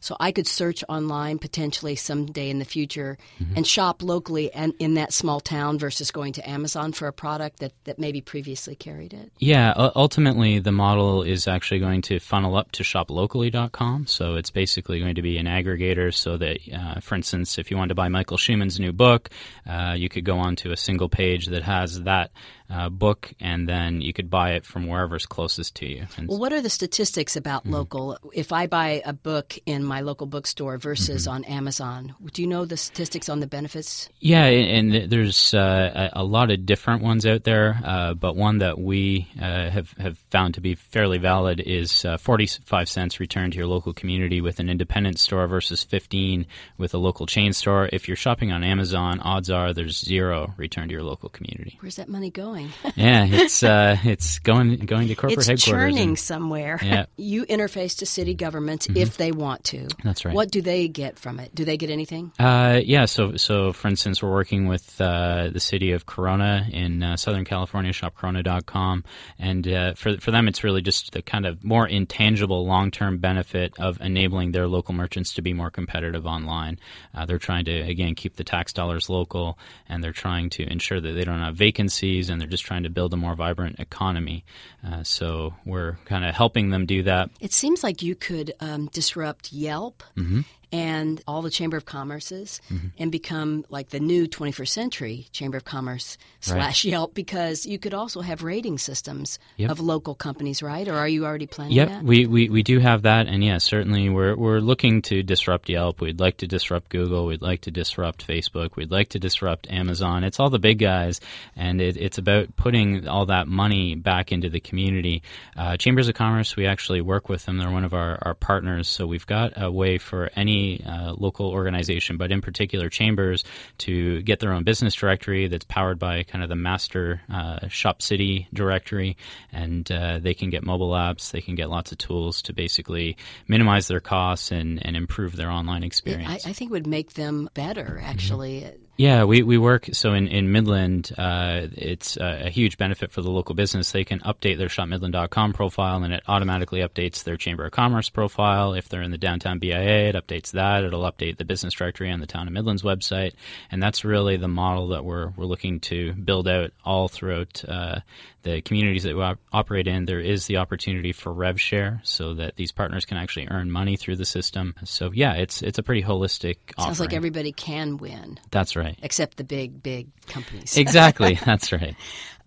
So 0.00 0.16
I 0.18 0.32
could 0.32 0.46
search 0.46 0.82
online 0.88 1.38
potentially 1.38 1.94
someday 1.94 2.50
in 2.50 2.58
the 2.58 2.64
future 2.64 3.18
mm-hmm. 3.38 3.56
and 3.56 3.66
shop 3.66 4.02
locally 4.02 4.52
and 4.52 4.74
in 4.78 4.94
that 4.94 5.12
small 5.12 5.40
town 5.40 5.78
versus 5.78 6.10
going 6.10 6.32
to 6.34 6.48
Amazon 6.48 6.92
for 6.92 7.06
a 7.06 7.12
product 7.12 7.60
that, 7.60 7.72
that 7.84 7.98
maybe 7.98 8.20
previously 8.20 8.74
carried 8.74 9.12
it. 9.12 9.30
Yeah, 9.38 9.72
ultimately 9.76 10.58
the 10.58 10.72
model 10.72 11.22
is 11.22 11.46
actually 11.46 11.80
going 11.80 12.02
to 12.02 12.18
funnel 12.18 12.56
up 12.56 12.72
to 12.72 12.82
shoplocally.com. 12.82 14.06
So 14.06 14.34
it's 14.34 14.50
basically 14.50 15.00
going 15.00 15.14
to 15.14 15.22
be 15.22 15.38
an 15.38 15.46
aggregator 15.46 16.12
so 16.12 16.36
that, 16.38 16.58
uh, 16.72 17.00
for 17.00 17.14
instance, 17.14 17.58
if 17.58 17.70
you 17.70 17.76
wanted 17.76 17.90
to 17.90 17.94
buy 17.94 18.08
Michael 18.08 18.38
Shuman's 18.38 18.80
new 18.80 18.92
book, 18.92 19.30
uh, 19.68 19.94
you 19.96 20.08
could 20.08 20.24
go 20.24 20.38
onto 20.38 20.72
a 20.72 20.76
single 20.76 21.08
page 21.08 21.46
that 21.46 21.62
has 21.62 22.02
that 22.02 22.30
uh, 22.70 22.88
book, 22.88 23.32
and 23.40 23.68
then 23.68 24.00
you 24.00 24.12
could 24.12 24.30
buy 24.30 24.52
it 24.52 24.64
from 24.64 24.86
wherever's 24.86 25.26
closest 25.26 25.74
to 25.76 25.86
you. 25.86 26.06
And 26.16 26.28
well, 26.28 26.38
what 26.38 26.52
are 26.52 26.60
the 26.60 26.70
statistics 26.70 27.36
about 27.36 27.62
mm-hmm. 27.62 27.74
local? 27.74 28.18
If 28.32 28.52
I 28.52 28.66
buy 28.66 29.02
a 29.04 29.12
book 29.12 29.58
in 29.66 29.84
my 29.84 30.00
local 30.00 30.26
bookstore 30.26 30.78
versus 30.78 31.22
mm-hmm. 31.22 31.34
on 31.34 31.44
Amazon, 31.44 32.14
do 32.32 32.42
you 32.42 32.48
know 32.48 32.64
the 32.64 32.76
statistics 32.76 33.28
on 33.28 33.40
the 33.40 33.46
benefits? 33.46 34.08
Yeah, 34.20 34.44
and 34.44 35.10
there's 35.10 35.54
uh, 35.54 36.10
a 36.12 36.24
lot 36.24 36.50
of 36.50 36.66
different 36.66 37.02
ones 37.02 37.26
out 37.26 37.44
there, 37.44 37.80
uh, 37.84 38.14
but 38.14 38.36
one 38.36 38.58
that 38.58 38.78
we 38.78 39.28
uh, 39.40 39.70
have 39.70 39.90
have 39.98 40.18
found 40.30 40.54
to 40.54 40.60
be 40.60 40.74
fairly 40.74 41.18
valid 41.18 41.60
is 41.60 42.04
uh, 42.04 42.16
45 42.18 42.88
cents 42.88 43.20
return 43.20 43.50
to 43.50 43.58
your 43.58 43.66
local 43.66 43.92
community 43.92 44.40
with 44.40 44.60
an 44.60 44.68
independent 44.68 45.18
store 45.18 45.46
versus 45.46 45.82
15 45.84 46.46
with 46.78 46.94
a 46.94 46.98
local 46.98 47.26
chain 47.26 47.52
store. 47.52 47.88
If 47.92 48.08
you're 48.08 48.16
shopping 48.16 48.52
on 48.52 48.62
Amazon, 48.62 49.20
odds 49.20 49.50
are 49.50 49.72
there's 49.72 49.98
zero 49.98 50.54
return 50.56 50.88
to 50.88 50.92
your 50.92 51.02
local 51.02 51.28
community. 51.28 51.78
Where's 51.80 51.96
that 51.96 52.08
money 52.08 52.30
going? 52.30 52.59
yeah, 52.96 53.26
it's 53.26 53.62
uh, 53.62 53.96
it's 54.04 54.38
going 54.38 54.76
going 54.78 55.08
to 55.08 55.14
corporate 55.14 55.38
it's 55.38 55.46
headquarters. 55.48 55.62
It's 55.62 55.96
churning 55.96 56.08
and, 56.10 56.18
somewhere. 56.18 56.78
Yeah. 56.82 57.06
you 57.16 57.44
interface 57.46 57.98
to 57.98 58.06
city 58.06 58.34
governments 58.34 58.86
mm-hmm. 58.86 58.98
if 58.98 59.16
they 59.16 59.32
want 59.32 59.64
to. 59.64 59.88
That's 60.04 60.24
right. 60.24 60.34
What 60.34 60.50
do 60.50 60.60
they 60.60 60.88
get 60.88 61.18
from 61.18 61.40
it? 61.40 61.54
Do 61.54 61.64
they 61.64 61.76
get 61.76 61.90
anything? 61.90 62.32
Uh, 62.38 62.80
yeah. 62.84 63.04
So 63.06 63.36
so 63.36 63.72
for 63.72 63.88
instance, 63.88 64.22
we're 64.22 64.30
working 64.30 64.66
with 64.66 65.00
uh, 65.00 65.50
the 65.52 65.60
city 65.60 65.92
of 65.92 66.06
Corona 66.06 66.66
in 66.70 67.02
uh, 67.02 67.16
Southern 67.16 67.44
California, 67.44 67.92
shopcorona.com, 67.92 69.04
and 69.38 69.68
uh, 69.68 69.94
for 69.94 70.18
for 70.18 70.30
them, 70.30 70.48
it's 70.48 70.64
really 70.64 70.82
just 70.82 71.12
the 71.12 71.22
kind 71.22 71.46
of 71.46 71.62
more 71.64 71.86
intangible 71.86 72.66
long 72.66 72.90
term 72.90 73.18
benefit 73.18 73.78
of 73.78 74.00
enabling 74.00 74.52
their 74.52 74.66
local 74.66 74.94
merchants 74.94 75.34
to 75.34 75.42
be 75.42 75.52
more 75.52 75.70
competitive 75.70 76.26
online. 76.26 76.78
Uh, 77.14 77.26
they're 77.26 77.38
trying 77.38 77.64
to 77.64 77.80
again 77.80 78.14
keep 78.14 78.36
the 78.36 78.44
tax 78.44 78.72
dollars 78.72 79.08
local, 79.08 79.58
and 79.88 80.02
they're 80.02 80.12
trying 80.12 80.50
to 80.50 80.62
ensure 80.64 81.00
that 81.00 81.12
they 81.12 81.24
don't 81.24 81.40
have 81.40 81.56
vacancies 81.56 82.30
and 82.30 82.40
they're 82.40 82.48
just 82.50 82.64
trying 82.64 82.82
to 82.82 82.90
build 82.90 83.14
a 83.14 83.16
more 83.16 83.34
vibrant 83.34 83.80
economy. 83.80 84.44
Uh, 84.86 85.02
so 85.02 85.54
we're 85.64 85.98
kind 86.04 86.24
of 86.24 86.34
helping 86.34 86.70
them 86.70 86.86
do 86.86 87.02
that. 87.04 87.30
It 87.40 87.52
seems 87.52 87.82
like 87.82 88.02
you 88.02 88.14
could 88.14 88.52
um, 88.60 88.88
disrupt 88.92 89.52
Yelp 89.52 90.02
mm-hmm 90.16 90.40
and 90.72 91.20
all 91.26 91.42
the 91.42 91.50
Chamber 91.50 91.76
of 91.76 91.84
Commerces 91.84 92.60
mm-hmm. 92.70 92.88
and 92.98 93.10
become 93.10 93.64
like 93.70 93.90
the 93.90 93.98
new 93.98 94.28
21st 94.28 94.68
century 94.68 95.26
Chamber 95.32 95.56
of 95.56 95.64
Commerce 95.64 96.16
slash 96.40 96.84
right. 96.84 96.92
Yelp 96.92 97.14
because 97.14 97.66
you 97.66 97.78
could 97.78 97.94
also 97.94 98.20
have 98.20 98.42
rating 98.42 98.78
systems 98.78 99.38
yep. 99.56 99.70
of 99.70 99.80
local 99.80 100.14
companies, 100.14 100.62
right? 100.62 100.86
Or 100.86 100.94
are 100.94 101.08
you 101.08 101.24
already 101.24 101.46
planning 101.46 101.74
yep, 101.74 101.88
that? 101.88 102.04
we, 102.04 102.26
we, 102.26 102.48
we 102.48 102.62
do 102.62 102.78
have 102.78 103.02
that. 103.02 103.26
And 103.26 103.42
yeah, 103.42 103.58
certainly 103.58 104.08
we're, 104.08 104.36
we're 104.36 104.60
looking 104.60 105.02
to 105.02 105.22
disrupt 105.22 105.68
Yelp. 105.68 106.00
We'd 106.00 106.20
like 106.20 106.36
to 106.38 106.46
disrupt 106.46 106.88
Google. 106.90 107.26
We'd 107.26 107.42
like 107.42 107.62
to 107.62 107.70
disrupt 107.70 108.26
Facebook. 108.26 108.76
We'd 108.76 108.92
like 108.92 109.08
to 109.10 109.18
disrupt 109.18 109.68
Amazon. 109.70 110.22
It's 110.22 110.38
all 110.38 110.50
the 110.50 110.58
big 110.58 110.78
guys. 110.78 111.20
And 111.56 111.80
it, 111.80 111.96
it's 111.96 112.18
about 112.18 112.54
putting 112.56 113.08
all 113.08 113.26
that 113.26 113.48
money 113.48 113.96
back 113.96 114.30
into 114.30 114.48
the 114.48 114.60
community. 114.60 115.22
Uh, 115.56 115.76
Chambers 115.76 116.08
of 116.08 116.14
Commerce, 116.14 116.54
we 116.54 116.66
actually 116.66 117.00
work 117.00 117.28
with 117.28 117.44
them. 117.46 117.58
They're 117.58 117.70
one 117.70 117.84
of 117.84 117.94
our, 117.94 118.18
our 118.22 118.34
partners. 118.34 118.88
So 118.88 119.06
we've 119.06 119.26
got 119.26 119.52
a 119.56 119.70
way 119.70 119.98
for 119.98 120.30
any 120.36 120.59
uh, 120.86 121.14
local 121.16 121.48
organization, 121.48 122.16
but 122.16 122.30
in 122.30 122.40
particular 122.40 122.88
chambers, 122.88 123.44
to 123.78 124.22
get 124.22 124.40
their 124.40 124.52
own 124.52 124.64
business 124.64 124.94
directory 124.94 125.48
that's 125.48 125.64
powered 125.64 125.98
by 125.98 126.22
kind 126.22 126.42
of 126.42 126.48
the 126.48 126.56
master 126.56 127.20
uh, 127.32 127.68
shop 127.68 128.02
city 128.02 128.48
directory, 128.52 129.16
and 129.52 129.90
uh, 129.90 130.18
they 130.18 130.34
can 130.34 130.50
get 130.50 130.64
mobile 130.64 130.92
apps, 130.92 131.30
they 131.30 131.40
can 131.40 131.54
get 131.54 131.70
lots 131.70 131.92
of 131.92 131.98
tools 131.98 132.42
to 132.42 132.52
basically 132.52 133.16
minimize 133.48 133.88
their 133.88 134.00
costs 134.00 134.50
and, 134.50 134.84
and 134.84 134.96
improve 134.96 135.36
their 135.36 135.50
online 135.50 135.82
experience. 135.82 136.46
I, 136.46 136.50
I 136.50 136.52
think 136.52 136.70
it 136.70 136.72
would 136.72 136.86
make 136.86 137.14
them 137.14 137.48
better, 137.54 138.00
actually. 138.04 138.62
Mm-hmm. 138.62 138.89
Yeah, 139.00 139.24
we, 139.24 139.42
we 139.42 139.56
work 139.56 139.88
so 139.92 140.12
in 140.12 140.28
in 140.28 140.52
Midland, 140.52 141.10
uh, 141.16 141.68
it's 141.72 142.18
a, 142.18 142.48
a, 142.48 142.50
huge 142.50 142.76
benefit 142.76 143.10
for 143.10 143.22
the 143.22 143.30
local 143.30 143.54
business. 143.54 143.92
They 143.92 144.04
can 144.04 144.20
update 144.20 144.58
their 144.58 144.68
shopmidland.com 144.68 145.54
profile, 145.54 146.04
and 146.04 146.12
it 146.12 146.22
automatically 146.28 146.80
updates 146.80 147.24
their 147.24 147.38
Chamber 147.38 147.64
of 147.64 147.72
Commerce 147.72 148.10
profile. 148.10 148.74
If 148.74 148.90
they're 148.90 149.00
in 149.00 149.10
the 149.10 149.16
downtown 149.16 149.58
BIA, 149.58 150.10
it 150.10 150.16
updates 150.16 150.50
that. 150.50 150.84
It'll 150.84 151.10
update 151.10 151.38
the 151.38 151.46
business 151.46 151.72
directory 151.72 152.10
on 152.10 152.20
the 152.20 152.26
Town 152.26 152.46
of 152.46 152.52
Midland's 152.52 152.82
website, 152.82 153.32
and 153.70 153.82
that's 153.82 154.04
really 154.04 154.36
the 154.36 154.48
model 154.48 154.88
that 154.88 155.02
we're 155.02 155.30
we're 155.30 155.46
looking 155.46 155.80
to 155.80 156.12
build 156.12 156.46
out 156.46 156.72
all 156.84 157.08
throughout 157.08 157.64
uh, 157.66 158.00
the 158.42 158.60
communities 158.62 159.02
that 159.02 159.14
we 159.14 159.22
op- 159.22 159.38
operate 159.52 159.86
in. 159.86 160.06
There 160.06 160.20
is 160.20 160.46
the 160.46 160.58
opportunity 160.58 161.12
for 161.12 161.32
rev 161.32 161.60
share, 161.60 162.00
so 162.04 162.34
that 162.34 162.56
these 162.56 162.72
partners 162.72 163.04
can 163.04 163.16
actually 163.16 163.48
earn 163.48 163.70
money 163.70 163.96
through 163.96 164.16
the 164.16 164.24
system. 164.24 164.74
So 164.84 165.10
yeah, 165.12 165.34
it's 165.34 165.62
it's 165.62 165.78
a 165.78 165.82
pretty 165.82 166.02
holistic. 166.02 166.56
Sounds 166.78 167.00
offering. 167.00 167.08
like 167.08 167.14
everybody 167.14 167.52
can 167.52 167.96
win. 167.96 168.38
That's 168.50 168.76
right. 168.76 168.98
Except 169.02 169.36
the 169.36 169.44
big, 169.44 169.82
big 169.82 170.08
companies. 170.26 170.76
exactly. 170.76 171.38
That's 171.44 171.72
right. 171.72 171.96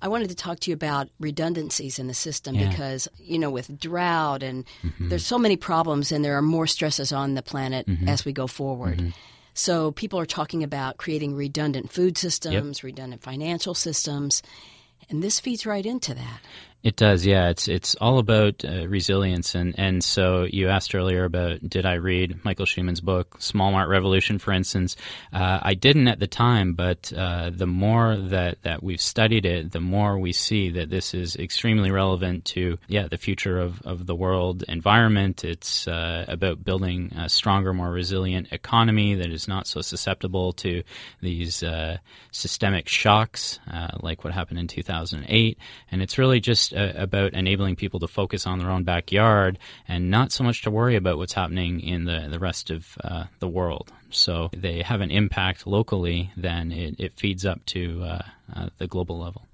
I 0.03 0.09
wanted 0.09 0.29
to 0.29 0.35
talk 0.35 0.59
to 0.61 0.69
you 0.69 0.73
about 0.73 1.07
redundancies 1.21 1.97
in 1.97 2.07
the 2.07 2.13
system 2.13 2.55
yeah. 2.55 2.69
because, 2.69 3.07
you 3.19 3.39
know, 3.39 3.49
with 3.49 3.79
drought 3.79 4.43
and 4.43 4.65
mm-hmm. 4.83 5.07
there's 5.07 5.25
so 5.25 5.39
many 5.39 5.55
problems 5.55 6.11
and 6.11 6.25
there 6.25 6.37
are 6.37 6.41
more 6.41 6.67
stresses 6.67 7.13
on 7.13 7.35
the 7.35 7.41
planet 7.41 7.87
mm-hmm. 7.87 8.09
as 8.09 8.25
we 8.25 8.33
go 8.33 8.45
forward. 8.45 8.97
Mm-hmm. 8.97 9.09
So 9.53 9.91
people 9.91 10.19
are 10.19 10.25
talking 10.25 10.61
about 10.61 10.97
creating 10.97 11.35
redundant 11.35 11.89
food 11.89 12.17
systems, 12.17 12.79
yep. 12.79 12.83
redundant 12.83 13.21
financial 13.23 13.73
systems, 13.73 14.43
and 15.09 15.23
this 15.23 15.39
feeds 15.39 15.65
right 15.65 15.85
into 15.85 16.13
that. 16.13 16.41
It 16.83 16.97
does, 16.97 17.25
yeah. 17.25 17.47
It's 17.47 17.69
it's 17.69 17.95
all 17.95 18.19
about 18.19 18.65
uh, 18.65 18.89
resilience, 18.89 19.55
and 19.55 19.73
and 19.79 20.03
so 20.03 20.43
you 20.43 20.67
asked 20.67 20.93
earlier 20.93 21.23
about 21.23 21.61
did 21.69 21.85
I 21.85 21.93
read 21.93 22.43
Michael 22.43 22.65
Shuman's 22.65 22.99
book 22.99 23.37
Small 23.39 23.71
Mart 23.71 23.87
Revolution, 23.87 24.37
for 24.37 24.51
instance. 24.51 24.97
Uh, 25.31 25.59
I 25.61 25.75
didn't 25.75 26.09
at 26.09 26.19
the 26.19 26.27
time, 26.27 26.73
but 26.73 27.13
uh, 27.15 27.51
the 27.51 27.67
more 27.67 28.17
that 28.17 28.63
that 28.63 28.83
we've 28.83 28.99
studied 28.99 29.45
it, 29.45 29.71
the 29.71 29.79
more 29.79 30.19
we 30.19 30.33
see 30.33 30.71
that 30.71 30.89
this 30.89 31.13
is 31.13 31.37
extremely 31.37 31.89
relevant 31.89 32.43
to 32.45 32.77
yeah 32.89 33.07
the 33.07 33.17
future 33.17 33.59
of 33.59 33.81
of 33.83 34.05
the 34.05 34.15
world 34.15 34.65
environment. 34.67 35.45
It's 35.45 35.87
uh, 35.87 36.25
about 36.27 36.65
building 36.65 37.13
a 37.15 37.29
stronger, 37.29 37.73
more 37.73 37.91
resilient 37.91 38.51
economy 38.51 39.15
that 39.15 39.31
is 39.31 39.47
not 39.47 39.67
so 39.67 39.79
susceptible 39.79 40.51
to 40.53 40.83
these 41.21 41.63
uh, 41.63 41.99
systemic 42.31 42.89
shocks 42.89 43.61
uh, 43.71 43.91
like 44.01 44.25
what 44.25 44.33
happened 44.33 44.59
in 44.59 44.67
2008, 44.67 45.57
and 45.89 46.01
it's 46.01 46.17
really 46.17 46.41
just 46.41 46.72
uh, 46.73 46.93
about 46.95 47.33
enabling 47.33 47.75
people 47.75 47.99
to 47.99 48.07
focus 48.07 48.45
on 48.47 48.59
their 48.59 48.69
own 48.69 48.83
backyard 48.83 49.59
and 49.87 50.09
not 50.09 50.31
so 50.31 50.43
much 50.43 50.61
to 50.63 50.71
worry 50.71 50.95
about 50.95 51.17
what's 51.17 51.33
happening 51.33 51.79
in 51.79 52.05
the, 52.05 52.27
the 52.29 52.39
rest 52.39 52.69
of 52.69 52.97
uh, 53.03 53.25
the 53.39 53.47
world. 53.47 53.91
So 54.09 54.49
they 54.55 54.81
have 54.81 55.01
an 55.01 55.11
impact 55.11 55.65
locally, 55.65 56.31
then 56.37 56.71
it, 56.71 56.95
it 56.99 57.17
feeds 57.17 57.45
up 57.45 57.65
to 57.67 58.03
uh, 58.03 58.21
uh, 58.55 58.69
the 58.77 58.87
global 58.87 59.19
level. 59.19 59.47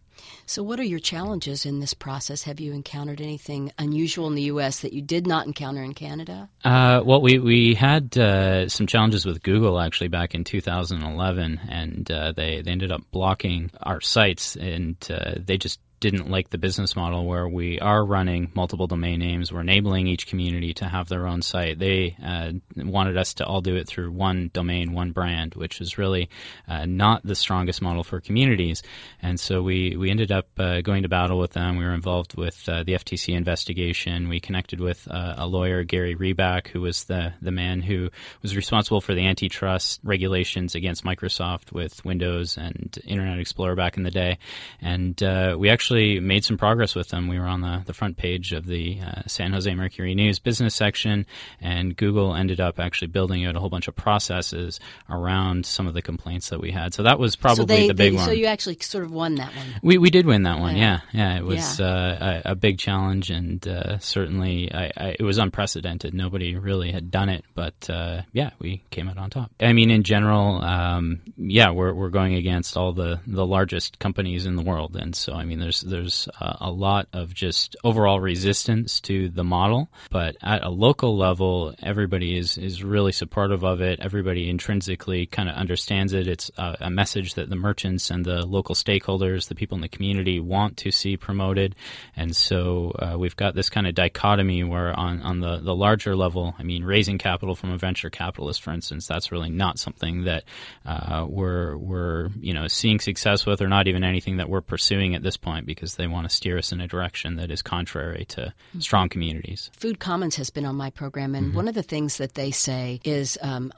So, 0.46 0.64
what 0.64 0.80
are 0.80 0.84
your 0.84 1.00
challenges 1.00 1.66
in 1.66 1.80
this 1.80 1.94
process? 1.94 2.44
Have 2.44 2.60
you 2.60 2.74
encountered 2.74 3.22
anything 3.22 3.72
unusual 3.78 4.28
in 4.28 4.36
the 4.36 4.44
U.S. 4.44 4.80
that 4.80 4.94
you 4.94 5.02
did 5.02 5.28
not 5.28 5.46
encounter 5.46 5.84
in 5.84 5.94
Canada? 5.94 6.50
Uh, 6.66 7.02
well, 7.06 7.22
we 7.22 7.38
we 7.38 7.76
had 7.76 8.18
uh, 8.18 8.68
some 8.68 8.88
challenges 8.88 9.26
with 9.26 9.44
Google 9.44 9.80
actually 9.80 10.08
back 10.08 10.34
in 10.34 10.44
2011, 10.44 11.62
and 11.70 12.12
uh, 12.12 12.32
they 12.32 12.62
they 12.62 12.72
ended 12.72 12.92
up 12.92 13.02
blocking 13.12 13.72
our 13.84 14.02
sites, 14.02 14.56
and 14.56 14.96
uh, 15.12 15.36
they 15.38 15.58
just 15.58 15.80
didn't 16.00 16.30
like 16.30 16.50
the 16.50 16.58
business 16.58 16.96
model 16.96 17.26
where 17.26 17.48
we 17.48 17.80
are 17.80 18.06
running 18.06 18.52
multiple 18.54 18.88
domain 18.88 19.20
names. 19.20 19.52
We're 19.52 19.62
enabling 19.62 20.08
each 20.08 20.28
community 20.28 20.74
to 20.76 20.86
have 20.86 21.10
their 21.10 21.28
own 21.28 21.42
site. 21.42 21.80
They 21.80 22.16
uh, 22.24 22.54
wanted 22.76 23.18
us 23.18 23.34
to 23.36 23.46
all 23.46 23.62
do 23.62 23.76
it 23.76 23.88
through 23.88 24.12
one 24.12 24.50
domain, 24.54 24.94
one 24.94 25.12
brand, 25.12 25.56
which 25.56 25.82
is 25.82 25.98
really 25.98 26.30
uh, 26.68 26.86
not 26.86 27.24
the 27.24 27.36
strongest 27.36 27.82
model 27.82 28.04
for 28.04 28.20
communities. 28.22 28.82
And 29.22 29.40
so 29.40 29.62
we, 29.62 29.98
we 29.98 30.10
ended 30.10 30.32
up 30.32 30.48
uh, 30.58 30.82
going 30.82 31.04
to 31.04 31.10
battle 31.10 31.38
with 31.38 31.52
them. 31.52 31.78
We 31.78 31.84
were 31.84 31.94
involved 31.94 32.36
with 32.36 32.68
uh, 32.70 32.84
the 32.84 32.94
FTC 32.94 33.36
investigation. 33.36 34.30
We 34.30 34.40
connected 34.40 34.80
with 34.80 35.08
uh, 35.10 35.36
a 35.38 35.48
lawyer, 35.48 35.84
Gary 35.84 36.16
Reback, 36.16 36.68
who 36.68 36.82
was 36.82 37.06
the, 37.06 37.34
the 37.42 37.52
man 37.52 37.82
who 37.82 38.10
was 38.42 38.56
responsible 38.56 39.02
for 39.02 39.14
the 39.14 39.26
antitrust 39.26 40.00
regulations 40.04 40.76
against 40.76 41.04
Microsoft 41.04 41.72
with 41.72 42.04
Windows 42.06 42.58
and 42.58 42.98
Internet 43.06 43.40
Explorer 43.40 43.76
back 43.76 43.98
in 43.98 44.04
the 44.04 44.12
day. 44.12 44.38
And 44.82 45.22
uh, 45.22 45.56
we 45.60 45.70
actually 45.70 45.89
actually 45.90 46.20
made 46.20 46.46
some 46.46 46.56
progress 46.56 46.94
with 46.94 47.10
them. 47.10 47.28
We 47.28 47.40
were 47.40 47.48
on 47.48 47.62
the, 47.62 47.82
the 47.84 47.94
front 47.96 48.16
page 48.16 48.54
of 48.54 48.68
the 48.68 49.00
uh, 49.02 49.22
San 49.26 49.54
Jose 49.54 49.74
Mercury 49.74 50.14
News 50.14 50.38
business 50.38 50.76
section, 50.76 51.26
and 51.60 51.98
Google 51.98 52.36
ended 52.36 52.60
up 52.60 52.80
actually 52.80 53.08
building 53.08 53.44
out 53.44 53.56
a 53.56 53.60
whole 53.60 53.70
bunch 53.70 53.88
of 53.88 53.96
processes 53.96 54.80
around 55.10 55.66
some 55.66 55.88
of 55.88 55.96
the 55.96 56.04
complaints 56.04 56.50
that 56.50 56.62
we 56.62 56.70
had. 56.70 56.94
So 56.94 57.02
that 57.04 57.18
was 57.18 57.36
probably 57.36 57.64
so 57.64 57.66
they, 57.66 57.88
the 57.88 57.96
big 57.96 58.12
they, 58.12 58.18
one. 58.18 58.26
So 58.26 58.32
you 58.32 58.46
actually 58.46 58.78
sort 58.82 59.04
of 59.04 59.12
won 59.12 59.34
that 59.36 59.56
one. 59.56 59.66
We 59.82 59.98
we 59.98 60.12
did 60.12 60.28
win 60.28 60.44
that 60.44 60.60
one. 60.60 60.76
Yeah, 60.76 61.00
Yeah. 61.12 61.34
yeah. 61.34 61.38
It 61.40 61.44
was 61.44 61.80
Yeah. 61.80 61.88
Uh, 61.88 62.42
a, 62.46 62.52
a 62.52 62.56
big 62.56 62.78
challenge, 62.78 63.32
and 63.32 63.68
uh, 63.68 63.98
certainly 63.98 64.72
I, 64.72 64.92
I, 64.96 65.16
it 65.20 65.24
was 65.24 65.40
unprecedented. 65.40 66.14
Nobody 66.14 66.56
really 66.56 66.92
had 66.92 67.10
done 67.10 67.30
it, 67.30 67.44
but 67.56 67.90
uh, 67.90 68.22
yeah, 68.32 68.52
we 68.60 68.84
came 68.92 69.10
out 69.10 69.18
on 69.18 69.32
top. 69.32 69.50
I 69.60 69.74
mean, 69.74 69.90
in 69.90 70.04
general, 70.04 70.62
um, 70.64 71.22
yeah, 71.36 71.72
we're 71.72 71.94
we're 71.94 72.10
going 72.10 72.36
against 72.36 72.78
all 72.78 72.94
the 72.94 73.22
the 73.26 73.46
largest 73.46 73.98
companies 73.98 74.46
in 74.46 74.56
the 74.56 74.62
world, 74.62 74.96
and 74.96 75.16
so 75.16 75.34
I 75.34 75.46
mean, 75.46 75.60
there's 75.60 75.79
there's 75.82 76.28
uh, 76.40 76.58
a 76.62 76.72
lot 76.72 77.08
of 77.14 77.34
just 77.34 77.76
overall 77.84 78.20
resistance 78.20 79.00
to 79.02 79.30
the 79.30 79.44
model, 79.44 79.90
but 80.12 80.36
at 80.42 80.64
a 80.64 80.70
local 80.70 81.18
level, 81.18 81.74
everybody 81.82 82.38
is 82.38 82.58
is 82.58 82.84
really 82.84 83.12
supportive 83.12 83.64
of 83.64 83.82
it. 83.82 84.00
Everybody 84.00 84.50
intrinsically 84.50 85.26
kind 85.26 85.50
of 85.50 85.56
understands 85.56 86.14
it. 86.14 86.28
It's 86.28 86.52
a, 86.58 86.78
a 86.82 86.90
message 86.90 87.36
that 87.36 87.50
the 87.50 87.56
merchants 87.56 88.10
and 88.10 88.26
the 88.26 88.46
local 88.46 88.76
stakeholders, 88.76 89.48
the 89.48 89.56
people 89.56 89.76
in 89.76 89.82
the 89.82 89.90
community, 89.90 90.40
want 90.40 90.78
to 90.78 90.92
see 90.92 91.18
promoted, 91.18 91.76
and 92.16 92.36
so 92.36 92.92
uh, 93.00 93.18
we've 93.18 93.36
got 93.36 93.56
this 93.56 93.70
kind 93.70 93.88
of 93.88 93.96
dichotomy 93.96 94.64
where 94.64 94.98
on 94.98 95.22
on 95.22 95.40
the 95.40 95.58
the 95.58 95.76
larger 95.76 96.16
level, 96.16 96.56
I 96.58 96.64
mean, 96.64 96.84
raising 96.84 97.18
capital 97.18 97.56
from 97.56 97.72
a 97.72 97.78
venture 97.78 98.10
capitalist, 98.10 98.62
for 98.62 98.72
instance, 98.72 99.08
that's 99.08 99.32
really 99.32 99.50
not 99.50 99.80
something 99.80 100.24
that 100.26 100.44
uh, 100.86 101.26
we're 101.28 101.78
we're 101.78 102.30
you 102.40 102.54
know 102.54 102.68
seeing 102.68 103.00
success 103.00 103.46
with, 103.46 103.62
or 103.62 103.68
not 103.68 103.88
even 103.88 104.04
anything 104.04 104.38
that 104.38 104.50
we're 104.50 104.62
pursuing 104.62 105.16
at 105.16 105.24
this 105.24 105.38
point, 105.38 105.66
because 105.70 105.98
they 105.98 106.08
want 106.08 106.28
to 106.28 106.36
steer 106.36 106.58
us 106.58 106.72
in 106.72 106.82
a 106.82 106.88
direction 106.88 107.36
that 107.36 107.52
is 107.52 107.62
contrary 107.62 108.26
to 108.30 108.52
strong 108.80 109.08
communities. 109.08 109.70
Food 109.78 110.00
Commons 110.00 110.36
has 110.38 110.50
been 110.50 110.66
on 110.66 110.76
my 110.76 110.90
program, 110.90 111.36
and 111.36 111.54
one 111.54 111.68
of 111.68 111.76
the 111.76 111.84
things 111.84 112.18
that 112.18 112.34
they 112.34 112.50
say 112.50 113.00
is 113.04 113.38
um, 113.44 113.72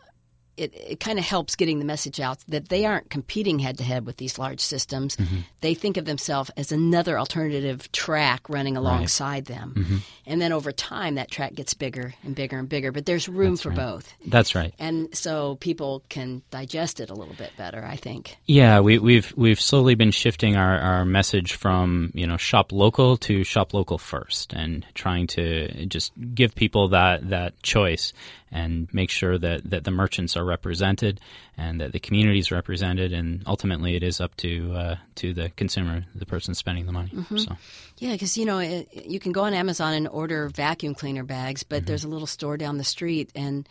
it, 0.61 0.73
it 0.75 0.99
kind 0.99 1.19
of 1.19 1.25
helps 1.25 1.55
getting 1.55 1.79
the 1.79 1.85
message 1.85 2.19
out 2.19 2.39
that 2.47 2.69
they 2.69 2.85
aren't 2.85 3.09
competing 3.09 3.59
head 3.59 3.77
to 3.79 3.83
head 3.83 4.05
with 4.05 4.17
these 4.17 4.37
large 4.37 4.59
systems. 4.59 5.15
Mm-hmm. 5.17 5.39
They 5.61 5.73
think 5.73 5.97
of 5.97 6.05
themselves 6.05 6.51
as 6.55 6.71
another 6.71 7.19
alternative 7.19 7.91
track 7.91 8.47
running 8.49 8.77
alongside 8.77 9.45
them. 9.45 9.73
Mm-hmm. 9.77 9.97
And 10.25 10.41
then 10.41 10.51
over 10.51 10.71
time, 10.71 11.15
that 11.15 11.31
track 11.31 11.55
gets 11.55 11.73
bigger 11.73 12.13
and 12.23 12.35
bigger 12.35 12.57
and 12.57 12.69
bigger, 12.69 12.91
but 12.91 13.05
there's 13.05 13.27
room 13.27 13.57
for 13.57 13.71
both. 13.71 14.13
That's 14.25 14.55
right. 14.55 14.73
And 14.79 15.15
so 15.15 15.55
people 15.55 16.03
can 16.09 16.41
digest 16.51 16.99
it 16.99 17.09
a 17.09 17.13
little 17.13 17.33
bit 17.33 17.51
better, 17.57 17.83
I 17.83 17.95
think. 17.95 18.37
Yeah, 18.45 18.79
we, 18.79 18.99
we've 18.99 19.33
we've 19.35 19.59
slowly 19.59 19.95
been 19.95 20.11
shifting 20.11 20.55
our, 20.55 20.77
our 20.79 21.05
message 21.05 21.53
from 21.53 22.11
you 22.13 22.27
know 22.27 22.37
shop 22.37 22.71
local 22.71 23.17
to 23.17 23.43
shop 23.43 23.73
local 23.73 23.97
first, 23.97 24.53
and 24.53 24.85
trying 24.93 25.27
to 25.27 25.85
just 25.87 26.13
give 26.33 26.55
people 26.55 26.89
that 26.89 27.29
that 27.29 27.61
choice 27.63 28.13
and 28.51 28.87
make 28.93 29.09
sure 29.09 29.37
that, 29.37 29.69
that 29.69 29.83
the 29.83 29.91
merchants 29.91 30.35
are 30.35 30.43
represented 30.43 31.19
and 31.57 31.79
that 31.79 31.93
the 31.93 31.99
community 31.99 32.39
is 32.39 32.51
represented, 32.51 33.13
and 33.13 33.43
ultimately 33.47 33.95
it 33.95 34.03
is 34.03 34.19
up 34.19 34.35
to 34.37 34.73
uh, 34.73 34.95
to 35.15 35.33
the 35.33 35.49
consumer, 35.51 36.05
the 36.15 36.25
person 36.25 36.53
spending 36.53 36.85
the 36.85 36.91
money. 36.91 37.11
So. 37.35 37.55
Yeah, 37.97 38.13
because 38.13 38.37
you 38.37 38.45
know 38.45 38.59
it, 38.59 39.05
you 39.05 39.19
can 39.19 39.31
go 39.31 39.43
on 39.43 39.53
Amazon 39.53 39.93
and 39.93 40.07
order 40.07 40.49
vacuum 40.49 40.95
cleaner 40.95 41.23
bags, 41.23 41.63
but 41.63 41.85
there's 41.85 42.03
a 42.03 42.09
little 42.09 42.27
store 42.27 42.57
down 42.57 42.77
the 42.77 42.83
street, 42.83 43.31
and 43.35 43.67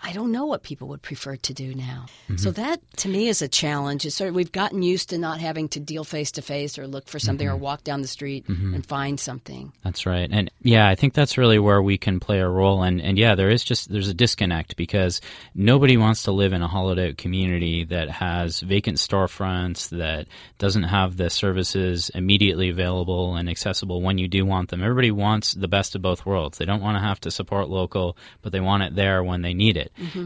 I 0.00 0.12
don't 0.12 0.30
know 0.30 0.46
what 0.46 0.62
people 0.62 0.88
would 0.88 1.02
prefer 1.02 1.36
to 1.36 1.54
do 1.54 1.74
now. 1.74 2.06
Mm-hmm. 2.24 2.36
So 2.36 2.50
that 2.52 2.80
to 2.98 3.08
me 3.08 3.28
is 3.28 3.42
a 3.42 3.48
challenge. 3.48 4.06
It's 4.06 4.14
sort 4.14 4.28
of, 4.28 4.34
we've 4.34 4.52
gotten 4.52 4.82
used 4.82 5.10
to 5.10 5.18
not 5.18 5.40
having 5.40 5.68
to 5.70 5.80
deal 5.80 6.04
face 6.04 6.30
to 6.32 6.42
face 6.42 6.78
or 6.78 6.86
look 6.86 7.08
for 7.08 7.18
something 7.18 7.46
or 7.46 7.52
mm-hmm. 7.52 7.62
walk 7.62 7.84
down 7.84 8.00
the 8.00 8.08
street 8.08 8.46
mm-hmm. 8.46 8.74
and 8.74 8.86
find 8.86 9.18
something. 9.18 9.72
That's 9.82 10.06
right. 10.06 10.28
And 10.30 10.50
yeah, 10.62 10.88
I 10.88 10.94
think 10.94 11.14
that's 11.14 11.38
really 11.38 11.58
where 11.58 11.82
we 11.82 11.98
can 11.98 12.20
play 12.20 12.38
a 12.40 12.48
role. 12.48 12.82
And, 12.82 13.00
and 13.00 13.18
yeah, 13.18 13.34
there 13.34 13.50
is 13.50 13.64
just, 13.64 13.90
there's 13.90 14.08
a 14.08 14.14
disconnect 14.14 14.76
because 14.76 15.20
nobody 15.54 15.96
wants 15.96 16.22
to 16.24 16.32
live 16.32 16.52
in 16.52 16.62
a 16.62 16.68
hollowed 16.68 16.98
out 16.98 17.16
community 17.16 17.84
that 17.84 18.08
has 18.10 18.60
vacant 18.60 18.98
storefronts, 18.98 19.88
that 19.90 20.26
doesn't 20.58 20.84
have 20.84 21.16
the 21.16 21.30
services 21.30 22.10
immediately 22.14 22.68
available 22.68 23.36
and 23.36 23.48
accessible 23.48 24.00
when 24.02 24.18
you 24.18 24.28
do 24.28 24.44
want 24.44 24.68
them. 24.68 24.82
Everybody 24.82 25.10
wants 25.10 25.54
the 25.54 25.68
best 25.68 25.94
of 25.94 26.02
both 26.02 26.24
worlds. 26.24 26.58
They 26.58 26.66
don't 26.66 26.82
want 26.82 26.96
to 26.96 27.02
have 27.02 27.20
to 27.20 27.30
support 27.30 27.68
local, 27.68 28.16
but 28.42 28.52
they 28.52 28.60
want 28.60 28.82
it 28.82 28.94
there 28.94 29.24
when 29.24 29.42
they 29.42 29.54
need 29.54 29.76
it. 29.76 29.77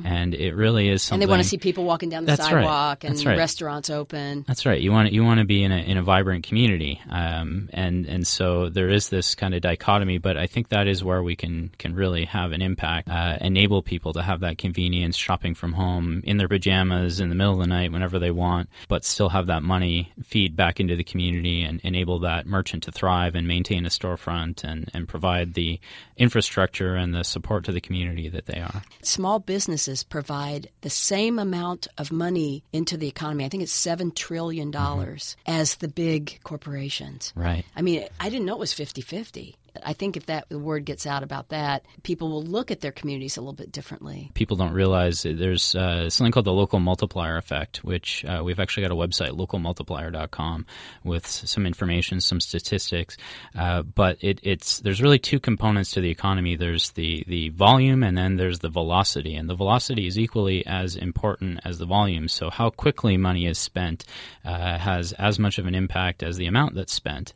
And 0.04 0.34
it 0.34 0.54
really 0.54 0.88
is 0.88 1.10
And 1.10 1.20
they 1.20 1.26
want 1.26 1.42
to 1.42 1.48
see 1.48 1.58
people 1.58 1.84
walking 1.84 2.08
down 2.08 2.24
the 2.24 2.32
That's 2.32 2.42
right. 2.42 2.62
sidewalk 2.62 3.04
and 3.04 3.14
That's 3.14 3.26
right. 3.26 3.38
restaurants 3.38 3.90
open. 3.90 4.44
That's 4.46 4.66
right. 4.66 4.80
You 4.80 4.92
want 4.92 5.12
you 5.12 5.24
want 5.24 5.40
to 5.40 5.46
be 5.46 5.62
in 5.62 5.72
a 5.72 5.78
in 5.78 5.96
a 5.96 6.02
vibrant 6.02 6.44
community, 6.46 7.00
um, 7.10 7.68
and 7.72 8.06
and 8.06 8.26
so 8.26 8.68
there 8.68 8.88
is 8.88 9.08
this 9.08 9.34
kind 9.34 9.54
of 9.54 9.62
dichotomy. 9.62 10.18
But 10.18 10.36
I 10.36 10.46
think 10.46 10.68
that 10.68 10.86
is 10.86 11.02
where 11.04 11.22
we 11.22 11.36
can 11.36 11.70
can 11.78 11.94
really 11.94 12.24
have 12.24 12.52
an 12.52 12.62
impact, 12.62 13.08
uh, 13.08 13.38
enable 13.40 13.82
people 13.82 14.12
to 14.14 14.22
have 14.22 14.40
that 14.40 14.58
convenience, 14.58 15.16
shopping 15.16 15.54
from 15.54 15.72
home 15.74 16.22
in 16.24 16.36
their 16.36 16.48
pajamas 16.48 17.20
in 17.20 17.28
the 17.28 17.34
middle 17.34 17.54
of 17.54 17.60
the 17.60 17.66
night 17.66 17.92
whenever 17.92 18.18
they 18.18 18.30
want, 18.30 18.68
but 18.88 19.04
still 19.04 19.30
have 19.30 19.46
that 19.46 19.62
money 19.62 20.12
feed 20.22 20.56
back 20.56 20.80
into 20.80 20.96
the 20.96 21.04
community 21.04 21.62
and 21.62 21.80
enable 21.82 22.18
that 22.20 22.46
merchant 22.46 22.82
to 22.84 22.92
thrive 22.92 23.34
and 23.34 23.46
maintain 23.46 23.86
a 23.86 23.88
storefront 23.88 24.64
and 24.64 24.90
and 24.94 25.08
provide 25.08 25.54
the 25.54 25.80
infrastructure 26.16 26.94
and 26.94 27.14
the 27.14 27.24
support 27.24 27.64
to 27.64 27.72
the 27.72 27.80
community 27.80 28.28
that 28.28 28.46
they 28.46 28.60
are. 28.60 28.82
Small 29.02 29.40
businesses 29.46 30.02
provide 30.02 30.68
the 30.80 30.90
same 30.90 31.38
amount 31.38 31.88
of 31.98 32.12
money 32.12 32.64
into 32.72 32.96
the 32.96 33.08
economy. 33.08 33.44
I 33.44 33.48
think 33.48 33.62
it's 33.62 33.86
$7 33.86 34.14
trillion 34.14 34.72
mm-hmm. 34.72 35.50
as 35.50 35.76
the 35.76 35.88
big 35.88 36.40
corporations. 36.44 37.32
Right. 37.34 37.64
I 37.76 37.82
mean, 37.82 38.06
I 38.20 38.28
didn't 38.28 38.46
know 38.46 38.54
it 38.54 38.60
was 38.60 38.72
50 38.72 39.00
50. 39.00 39.56
I 39.84 39.92
think 39.92 40.16
if 40.16 40.26
that 40.26 40.48
the 40.48 40.58
word 40.58 40.84
gets 40.84 41.06
out 41.06 41.22
about 41.22 41.48
that, 41.48 41.84
people 42.02 42.30
will 42.30 42.42
look 42.42 42.70
at 42.70 42.80
their 42.80 42.92
communities 42.92 43.36
a 43.36 43.40
little 43.40 43.52
bit 43.54 43.72
differently. 43.72 44.30
people 44.34 44.56
don't 44.56 44.72
realize 44.72 45.22
there's 45.22 45.74
uh, 45.74 46.10
something 46.10 46.32
called 46.32 46.46
the 46.46 46.52
local 46.52 46.78
multiplier 46.78 47.36
effect, 47.36 47.82
which 47.84 48.24
uh, 48.24 48.42
we've 48.44 48.60
actually 48.60 48.82
got 48.82 48.92
a 48.92 48.96
website, 48.96 49.30
localmultiplier.com, 49.30 50.66
with 51.04 51.26
some 51.26 51.66
information, 51.66 52.20
some 52.20 52.40
statistics. 52.40 53.16
Uh, 53.56 53.82
but 53.82 54.18
it, 54.20 54.40
it's 54.42 54.80
there's 54.80 55.00
really 55.00 55.18
two 55.18 55.40
components 55.40 55.90
to 55.92 56.00
the 56.00 56.10
economy. 56.10 56.54
There's 56.56 56.90
the 56.90 57.24
the 57.26 57.48
volume, 57.50 58.02
and 58.02 58.16
then 58.16 58.36
there's 58.36 58.58
the 58.58 58.68
velocity. 58.68 59.34
And 59.34 59.48
the 59.48 59.54
velocity 59.54 60.06
is 60.06 60.18
equally 60.18 60.66
as 60.66 60.96
important 60.96 61.60
as 61.64 61.78
the 61.78 61.86
volume. 61.86 62.28
So 62.28 62.50
how 62.50 62.70
quickly 62.70 63.16
money 63.16 63.46
is 63.46 63.58
spent 63.58 64.04
uh, 64.44 64.78
has 64.78 65.12
as 65.14 65.38
much 65.38 65.58
of 65.58 65.66
an 65.66 65.74
impact 65.74 66.22
as 66.22 66.36
the 66.36 66.46
amount 66.46 66.74
that's 66.74 66.92
spent. 66.92 67.32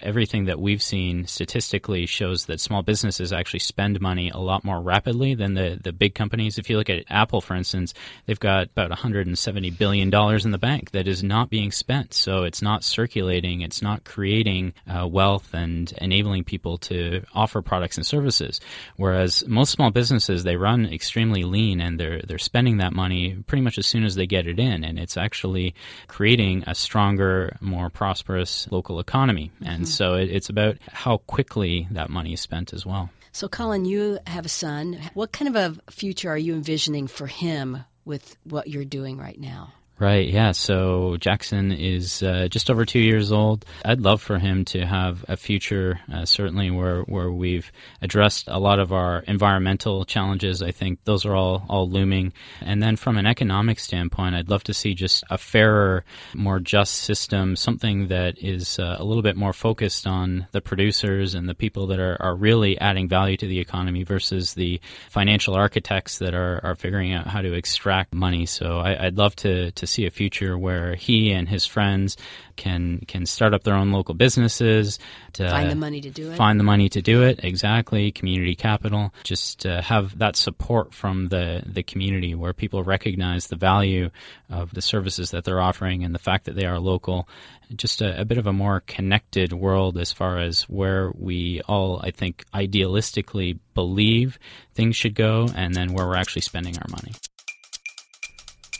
Everything 0.00 0.44
that 0.44 0.60
we've 0.60 0.82
seen 0.82 1.26
statistically 1.26 1.63
shows 2.06 2.46
that 2.46 2.60
small 2.60 2.82
businesses 2.82 3.32
actually 3.32 3.60
spend 3.60 4.00
money 4.00 4.30
a 4.30 4.38
lot 4.38 4.64
more 4.64 4.80
rapidly 4.80 5.34
than 5.34 5.54
the, 5.54 5.78
the 5.82 5.92
big 5.92 6.14
companies. 6.14 6.58
If 6.58 6.68
you 6.68 6.76
look 6.76 6.90
at 6.90 7.04
Apple, 7.08 7.40
for 7.40 7.54
instance, 7.54 7.94
they've 8.26 8.38
got 8.38 8.68
about 8.68 8.90
$170 8.90 9.78
billion 9.78 10.12
in 10.12 10.50
the 10.50 10.58
bank 10.58 10.90
that 10.92 11.08
is 11.08 11.22
not 11.22 11.50
being 11.50 11.70
spent. 11.72 12.14
So 12.14 12.44
it's 12.44 12.62
not 12.62 12.84
circulating, 12.84 13.62
it's 13.62 13.82
not 13.82 14.04
creating 14.04 14.74
uh, 14.88 15.06
wealth 15.06 15.54
and 15.54 15.92
enabling 15.98 16.44
people 16.44 16.78
to 16.78 17.24
offer 17.34 17.62
products 17.62 17.96
and 17.96 18.06
services. 18.06 18.60
Whereas 18.96 19.46
most 19.46 19.70
small 19.70 19.90
businesses, 19.90 20.44
they 20.44 20.56
run 20.56 20.86
extremely 20.86 21.44
lean 21.44 21.80
and 21.80 21.98
they're, 21.98 22.20
they're 22.22 22.38
spending 22.38 22.78
that 22.78 22.92
money 22.92 23.36
pretty 23.46 23.62
much 23.62 23.78
as 23.78 23.86
soon 23.86 24.04
as 24.04 24.14
they 24.14 24.26
get 24.26 24.46
it 24.46 24.58
in. 24.58 24.84
And 24.84 24.98
it's 24.98 25.16
actually 25.16 25.74
creating 26.08 26.64
a 26.66 26.74
stronger, 26.74 27.56
more 27.60 27.90
prosperous 27.90 28.70
local 28.70 29.00
economy. 29.00 29.50
And 29.64 29.88
so 29.88 30.14
it, 30.14 30.30
it's 30.30 30.48
about 30.48 30.76
how 30.90 31.18
quickly 31.18 31.53
that 31.90 32.10
money 32.10 32.32
is 32.32 32.40
spent 32.40 32.72
as 32.72 32.84
well. 32.84 33.10
So, 33.32 33.48
Colin, 33.48 33.84
you 33.84 34.18
have 34.26 34.46
a 34.46 34.48
son. 34.48 34.98
What 35.14 35.32
kind 35.32 35.54
of 35.54 35.78
a 35.86 35.90
future 35.90 36.30
are 36.30 36.38
you 36.38 36.54
envisioning 36.54 37.06
for 37.08 37.26
him 37.26 37.84
with 38.04 38.36
what 38.44 38.68
you're 38.68 38.84
doing 38.84 39.18
right 39.18 39.38
now? 39.38 39.72
Right, 39.96 40.28
yeah. 40.28 40.50
So 40.50 41.16
Jackson 41.18 41.70
is 41.70 42.20
uh, 42.20 42.48
just 42.50 42.68
over 42.68 42.84
two 42.84 42.98
years 42.98 43.30
old. 43.30 43.64
I'd 43.84 44.00
love 44.00 44.20
for 44.20 44.40
him 44.40 44.64
to 44.66 44.84
have 44.84 45.24
a 45.28 45.36
future, 45.36 46.00
uh, 46.12 46.24
certainly 46.24 46.68
where, 46.72 47.02
where 47.02 47.30
we've 47.30 47.70
addressed 48.02 48.48
a 48.48 48.58
lot 48.58 48.80
of 48.80 48.92
our 48.92 49.20
environmental 49.28 50.04
challenges. 50.04 50.62
I 50.62 50.72
think 50.72 50.98
those 51.04 51.24
are 51.24 51.36
all, 51.36 51.64
all 51.68 51.88
looming. 51.88 52.32
And 52.60 52.82
then 52.82 52.96
from 52.96 53.16
an 53.18 53.26
economic 53.26 53.78
standpoint, 53.78 54.34
I'd 54.34 54.50
love 54.50 54.64
to 54.64 54.74
see 54.74 54.94
just 54.94 55.22
a 55.30 55.38
fairer, 55.38 56.04
more 56.34 56.58
just 56.58 56.94
system, 56.94 57.54
something 57.54 58.08
that 58.08 58.36
is 58.42 58.80
uh, 58.80 58.96
a 58.98 59.04
little 59.04 59.22
bit 59.22 59.36
more 59.36 59.52
focused 59.52 60.08
on 60.08 60.48
the 60.50 60.60
producers 60.60 61.36
and 61.36 61.48
the 61.48 61.54
people 61.54 61.86
that 61.86 62.00
are, 62.00 62.20
are 62.20 62.34
really 62.34 62.76
adding 62.80 63.08
value 63.08 63.36
to 63.36 63.46
the 63.46 63.60
economy 63.60 64.02
versus 64.02 64.54
the 64.54 64.80
financial 65.08 65.54
architects 65.54 66.18
that 66.18 66.34
are, 66.34 66.60
are 66.64 66.74
figuring 66.74 67.12
out 67.12 67.28
how 67.28 67.40
to 67.40 67.52
extract 67.52 68.12
money. 68.12 68.44
So 68.44 68.80
I, 68.80 69.06
I'd 69.06 69.16
love 69.16 69.36
to, 69.36 69.70
to 69.70 69.83
to 69.84 69.92
see 69.92 70.06
a 70.06 70.10
future 70.10 70.56
where 70.56 70.94
he 70.94 71.30
and 71.30 71.48
his 71.48 71.66
friends 71.66 72.16
can 72.56 73.00
can 73.06 73.26
start 73.26 73.52
up 73.54 73.64
their 73.64 73.74
own 73.74 73.92
local 73.92 74.14
businesses, 74.14 74.98
to 75.34 75.48
find 75.48 75.70
the 75.70 75.76
money 75.76 76.00
to 76.00 76.10
do 76.10 76.30
it, 76.30 76.36
find 76.36 76.58
the 76.58 76.64
money 76.64 76.88
to 76.88 77.02
do 77.02 77.22
it. 77.22 77.40
Exactly, 77.42 78.12
community 78.12 78.54
capital. 78.54 79.12
Just 79.24 79.66
uh, 79.66 79.82
have 79.82 80.18
that 80.18 80.36
support 80.36 80.94
from 80.94 81.28
the 81.28 81.62
the 81.66 81.82
community 81.82 82.34
where 82.34 82.52
people 82.52 82.82
recognize 82.82 83.48
the 83.48 83.56
value 83.56 84.10
of 84.48 84.72
the 84.72 84.82
services 84.82 85.30
that 85.30 85.44
they're 85.44 85.60
offering 85.60 86.04
and 86.04 86.14
the 86.14 86.18
fact 86.18 86.46
that 86.46 86.56
they 86.56 86.66
are 86.66 86.78
local. 86.78 87.28
Just 87.74 88.02
a, 88.02 88.20
a 88.20 88.24
bit 88.24 88.38
of 88.38 88.46
a 88.46 88.52
more 88.52 88.80
connected 88.86 89.52
world 89.52 89.98
as 89.98 90.12
far 90.12 90.38
as 90.38 90.62
where 90.62 91.10
we 91.18 91.60
all, 91.66 92.00
I 92.02 92.10
think, 92.10 92.44
idealistically 92.54 93.58
believe 93.74 94.38
things 94.74 94.96
should 94.96 95.14
go, 95.14 95.48
and 95.54 95.74
then 95.74 95.92
where 95.92 96.06
we're 96.06 96.16
actually 96.16 96.42
spending 96.42 96.76
our 96.78 96.88
money. 96.90 97.12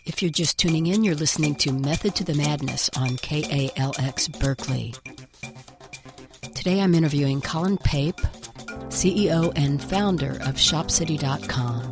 If 0.06 0.20
you're 0.20 0.30
just 0.30 0.58
tuning 0.58 0.86
in, 0.88 1.02
you're 1.02 1.14
listening 1.14 1.54
to 1.56 1.72
Method 1.72 2.14
to 2.16 2.24
the 2.24 2.34
Madness 2.34 2.90
on 2.94 3.16
KALX 3.16 4.38
Berkeley. 4.38 4.94
Today 6.54 6.82
I'm 6.82 6.94
interviewing 6.94 7.40
Colin 7.40 7.78
Pape, 7.78 8.20
CEO 8.88 9.50
and 9.56 9.82
founder 9.82 10.32
of 10.32 10.56
ShopCity.com. 10.56 11.90